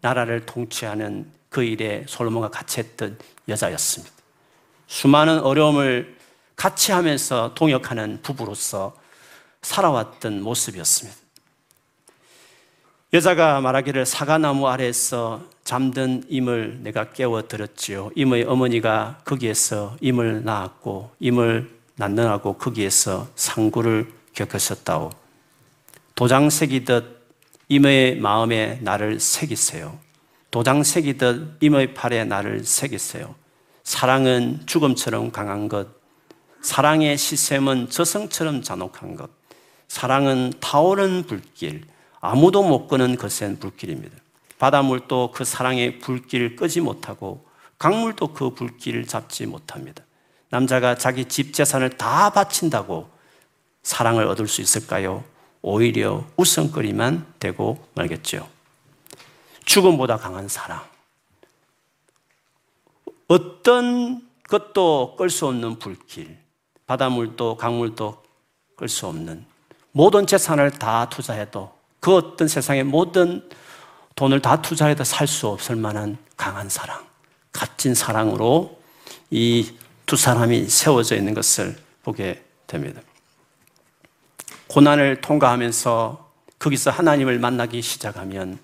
나라를 0.00 0.46
통치하는 0.46 1.30
그 1.48 1.62
일에 1.62 2.04
솔로몬과 2.06 2.50
같이 2.50 2.80
했던 2.80 3.18
여자였습니다. 3.48 4.12
수많은 4.86 5.40
어려움을 5.40 6.16
같이 6.56 6.92
하면서 6.92 7.52
동역하는 7.54 8.20
부부로서 8.22 8.96
살아왔던 9.62 10.42
모습이었습니다. 10.42 11.16
여자가 13.12 13.60
말하기를 13.60 14.06
사과나무 14.06 14.68
아래에서 14.68 15.42
잠든 15.62 16.24
임을 16.28 16.80
내가 16.82 17.10
깨워 17.12 17.46
들었지요. 17.46 18.10
임의 18.16 18.44
어머니가 18.44 19.20
거기에서 19.24 19.96
임을 20.00 20.44
낳았고 20.44 21.12
임을 21.20 21.70
낳느라고 21.96 22.54
거기에서 22.54 23.28
상구를 23.36 24.12
겪으셨다오. 24.32 25.10
도장 26.14 26.50
새기듯 26.50 27.24
임의 27.68 28.16
마음에 28.16 28.78
나를 28.82 29.20
새기세요. 29.20 29.98
도장 30.50 30.82
새기듯 30.82 31.58
임의 31.60 31.94
팔에 31.94 32.24
나를 32.24 32.64
새기세요. 32.64 33.34
사랑은 33.84 34.62
죽음처럼 34.66 35.30
강한 35.30 35.68
것. 35.68 36.03
사랑의 36.64 37.18
시샘은 37.18 37.90
저승처럼 37.90 38.62
잔혹한 38.62 39.16
것. 39.16 39.28
사랑은 39.86 40.54
타오른 40.60 41.24
불길. 41.24 41.84
아무도 42.20 42.62
못 42.62 42.88
끄는 42.88 43.16
거센 43.16 43.58
불길입니다. 43.58 44.16
바닷물도 44.58 45.32
그 45.34 45.44
사랑의 45.44 45.98
불길을 45.98 46.56
끄지 46.56 46.80
못하고 46.80 47.46
강물도 47.78 48.32
그 48.32 48.54
불길을 48.54 49.06
잡지 49.06 49.44
못합니다. 49.44 50.02
남자가 50.48 50.96
자기 50.96 51.26
집 51.26 51.52
재산을 51.52 51.90
다 51.90 52.30
바친다고 52.30 53.10
사랑을 53.82 54.26
얻을 54.26 54.48
수 54.48 54.62
있을까요? 54.62 55.22
오히려 55.60 56.24
우선거리만 56.38 57.34
되고 57.40 57.86
말겠죠. 57.92 58.48
죽음보다 59.66 60.16
강한 60.16 60.48
사랑. 60.48 60.82
어떤 63.28 64.26
것도 64.48 65.16
끌 65.18 65.28
수 65.28 65.46
없는 65.46 65.78
불길. 65.78 66.43
바닷물도 66.86 67.56
강물도 67.56 68.22
끌 68.76 68.88
수 68.88 69.06
없는 69.06 69.44
모든 69.92 70.26
재산을 70.26 70.70
다 70.70 71.08
투자해도 71.08 71.72
그 72.00 72.14
어떤 72.14 72.48
세상의 72.48 72.84
모든 72.84 73.48
돈을 74.16 74.40
다 74.42 74.60
투자해도 74.60 75.04
살 75.04 75.26
수 75.26 75.48
없을 75.48 75.76
만한 75.76 76.18
강한 76.36 76.68
사랑, 76.68 77.04
값진 77.52 77.94
사랑으로 77.94 78.80
이 79.30 79.84
두 80.06 80.16
사람이 80.16 80.68
세워져 80.68 81.16
있는 81.16 81.34
것을 81.34 81.76
보게 82.02 82.42
됩니다. 82.66 83.00
고난을 84.68 85.20
통과하면서 85.20 86.32
거기서 86.58 86.90
하나님을 86.90 87.38
만나기 87.38 87.80
시작하면 87.82 88.58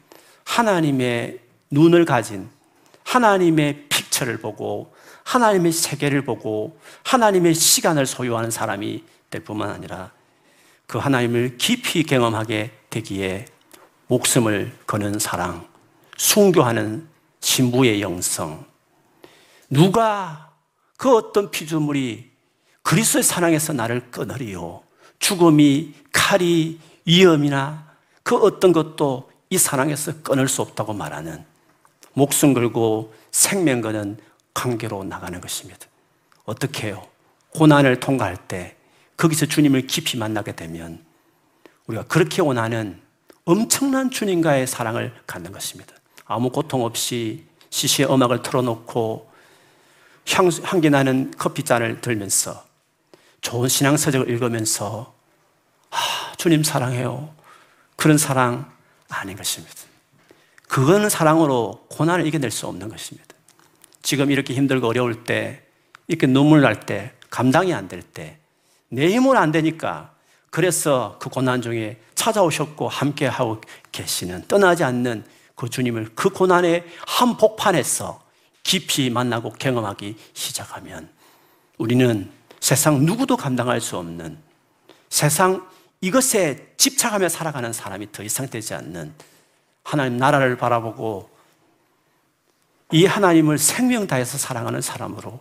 하나님의 0.44 1.40
눈을 1.70 2.04
가진 2.04 2.48
하나님의 3.04 3.87
픽처를 3.88 4.38
보고 4.38 4.94
하나님의 5.24 5.72
세계를 5.72 6.24
보고 6.24 6.78
하나님의 7.04 7.54
시간을 7.54 8.06
소유하는 8.06 8.50
사람이 8.50 9.04
될 9.30 9.44
뿐만 9.44 9.70
아니라 9.70 10.11
그 10.87 10.98
하나님을 10.98 11.56
깊이 11.56 12.02
경험하게 12.02 12.72
되기에 12.90 13.46
목숨을 14.09 14.76
거는 14.87 15.18
사랑, 15.18 15.66
순교하는 16.16 17.06
신부의 17.40 18.02
영성, 18.02 18.64
누가 19.68 20.50
그 20.96 21.14
어떤 21.14 21.50
피조물이 21.50 22.30
그리스도의 22.83 23.22
사랑에서 23.22 23.72
나를 23.72 24.11
끊으리요. 24.11 24.83
죽음이 25.20 25.94
칼이 26.12 26.80
위험이나 27.06 27.87
그 28.22 28.37
어떤 28.37 28.72
것도 28.72 29.30
이 29.48 29.59
사랑에서 29.59 30.22
끊을 30.22 30.48
수 30.48 30.62
없다고 30.62 30.92
말하는 30.92 31.44
목숨 32.12 32.52
걸고 32.52 33.14
생명 33.30 33.80
거는 33.80 34.18
관계로 34.61 35.05
나가는 35.05 35.40
것입니다. 35.40 35.87
어떻게 36.44 36.88
해요? 36.88 37.07
고난을 37.55 37.99
통과할 37.99 38.37
때 38.37 38.77
거기서 39.16 39.46
주님을 39.46 39.87
깊이 39.87 40.18
만나게 40.18 40.55
되면 40.55 41.03
우리가 41.87 42.05
그렇게 42.05 42.42
원하는 42.42 43.01
엄청난 43.44 44.11
주님과의 44.11 44.66
사랑을 44.66 45.14
갖는 45.27 45.53
것입니다. 45.53 45.94
아무 46.27 46.51
고통 46.51 46.85
없이 46.85 47.46
시시의 47.70 48.12
음악을 48.12 48.42
틀어놓고 48.42 49.31
향, 50.33 50.51
향기 50.64 50.90
나는 50.90 51.33
커피잔을 51.38 52.03
들면서 52.03 52.64
좋은 53.40 53.68
신앙서적을 53.68 54.29
읽으면서 54.29 55.14
아, 55.90 55.96
주님 56.37 56.62
사랑해요. 56.62 57.35
그런 57.96 58.18
사랑 58.18 58.70
아닌 59.09 59.37
것입니다. 59.37 59.75
그거는 60.68 61.09
사랑으로 61.09 61.87
고난을 61.88 62.27
이겨낼 62.27 62.51
수 62.51 62.66
없는 62.66 62.88
것입니다. 62.88 63.35
지금 64.03 64.31
이렇게 64.31 64.55
힘들고 64.55 64.87
어려울 64.87 65.25
때, 65.25 65.63
이렇게 66.09 66.27
눈물 66.27 66.61
날 66.63 66.81
때, 66.81 67.13
감당이 67.31 67.73
안 67.75 67.89
될 67.89 68.03
때, 68.03 68.39
내 68.89 69.09
힘으로 69.09 69.39
안 69.39 69.53
되니까 69.53 70.13
그래서 70.51 71.17
그 71.21 71.31
고난 71.31 71.63
중에 71.63 72.01
찾아오셨고 72.17 72.89
함께 72.89 73.27
하고 73.27 73.61
계시는 73.93 74.47
떠나지 74.49 74.83
않는 74.83 75.25
그 75.55 75.69
주님을 75.69 76.11
그 76.15 76.31
고난의 76.31 76.85
한복판에서 77.07 78.21
깊이 78.65 79.11
만나고 79.11 79.53
경험하기 79.53 80.17
시작하면 80.35 81.09
우리는 81.79 82.31
세상 82.59 83.05
누구도 83.05 83.37
감당할 83.37 83.81
수 83.81 83.97
없는 83.97 84.39
세상 85.09 85.67
이것에 86.01 86.73
집착하며 86.77 87.29
살아가는 87.29 87.73
사람이 87.73 88.11
더 88.11 88.23
이상 88.23 88.49
되지 88.49 88.75
않는 88.75 89.15
하나님 89.85 90.17
나라를 90.19 90.57
바라보고 90.57 91.31
이 92.92 93.07
하나님을 93.07 93.59
생명 93.59 94.07
다해서 94.07 94.38
사랑하는 94.38 94.81
사람으로 94.81 95.40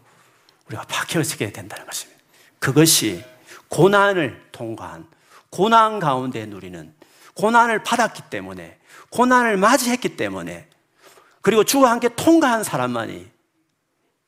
우리가 0.67 0.83
바뀌어지게 0.83 1.51
된다는 1.51 1.85
것입니다. 1.85 2.21
그것이 2.59 3.23
고난을 3.69 4.49
통과한 4.51 5.07
고난 5.49 5.99
가운데 5.99 6.45
누리는 6.45 6.93
고난을 7.33 7.83
받았기 7.83 8.23
때문에 8.29 8.77
고난을 9.09 9.57
맞이했기 9.57 10.15
때문에 10.15 10.67
그리고 11.41 11.63
주와 11.63 11.91
함께 11.91 12.09
통과한 12.09 12.63
사람만이 12.63 13.27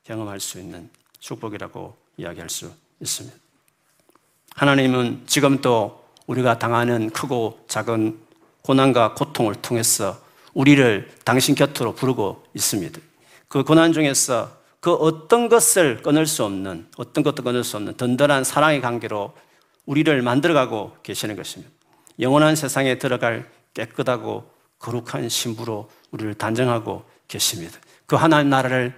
경험할 0.03 0.39
수 0.39 0.59
있는 0.59 0.89
축복이라고 1.19 1.95
이야기할 2.17 2.49
수 2.49 2.71
있습니다. 2.99 3.37
하나님은 4.55 5.23
지금도 5.27 6.03
우리가 6.27 6.57
당하는 6.57 7.09
크고 7.09 7.65
작은 7.67 8.19
고난과 8.63 9.13
고통을 9.13 9.55
통해서 9.55 10.19
우리를 10.53 11.11
당신 11.23 11.55
곁으로 11.55 11.93
부르고 11.95 12.43
있습니다. 12.53 12.99
그 13.51 13.65
고난 13.65 13.91
중에서 13.91 14.49
그 14.79 14.93
어떤 14.93 15.49
것을 15.49 16.01
끊을 16.01 16.25
수 16.25 16.45
없는, 16.45 16.87
어떤 16.95 17.21
것도 17.21 17.43
끊을 17.43 17.65
수 17.65 17.75
없는 17.75 17.97
든든한 17.97 18.45
사랑의 18.45 18.79
관계로 18.79 19.33
우리를 19.85 20.21
만들어가고 20.21 20.95
계시는 21.03 21.35
것입니다. 21.35 21.69
영원한 22.21 22.55
세상에 22.55 22.97
들어갈 22.97 23.51
깨끗하고 23.73 24.49
거룩한 24.79 25.27
신부로 25.27 25.91
우리를 26.11 26.33
단정하고 26.35 27.03
계십니다. 27.27 27.77
그 28.05 28.15
하나님 28.15 28.49
나라를 28.51 28.93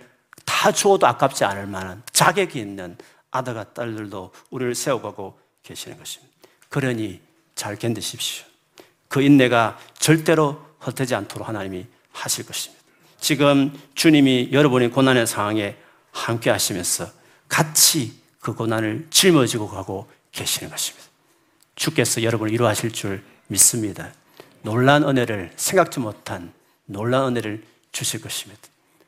다 0.45 0.71
주어도 0.71 1.07
아깝지 1.07 1.43
않을 1.45 1.65
만한 1.65 2.03
자격이 2.11 2.59
있는 2.59 2.95
아들과 3.31 3.73
딸들도 3.73 4.31
우리를 4.51 4.75
세워가고 4.75 5.35
계시는 5.63 5.97
것입니다. 5.97 6.31
그러니 6.69 7.19
잘 7.55 7.75
견디십시오. 7.75 8.45
그 9.07 9.23
인내가 9.23 9.79
절대로 9.97 10.63
헛되지 10.85 11.15
않도록 11.15 11.47
하나님이 11.47 11.87
하실 12.11 12.45
것입니다. 12.45 12.82
지금 13.23 13.71
주님이 13.95 14.49
여러분의 14.51 14.91
고난의 14.91 15.27
상황에 15.27 15.77
함께 16.11 16.49
하시면서 16.49 17.07
같이 17.47 18.19
그 18.41 18.53
고난을 18.53 19.07
짊어지고 19.11 19.69
가고 19.69 20.09
계시는 20.33 20.69
것입니다. 20.69 21.07
주께서 21.75 22.21
여러분을 22.21 22.53
이루하실 22.53 22.91
줄 22.91 23.23
믿습니다. 23.47 24.11
놀란 24.61 25.07
은혜를 25.07 25.53
생각지 25.55 26.01
못한 26.01 26.51
놀란 26.83 27.27
은혜를 27.27 27.63
주실 27.93 28.19
것입니다. 28.19 28.61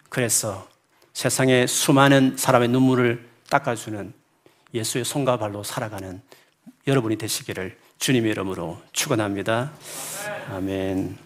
그래서 0.08 0.66
세상에 1.12 1.68
수많은 1.68 2.38
사람의 2.38 2.70
눈물을 2.70 3.28
닦아주는 3.50 4.14
예수의 4.74 5.04
손과 5.04 5.40
발로 5.40 5.62
살아가는 5.62 6.22
여러분이 6.88 7.18
되시기를 7.18 7.78
주님의 8.00 8.32
이름으로 8.32 8.82
축원합니다. 8.94 9.74
아멘. 10.52 11.25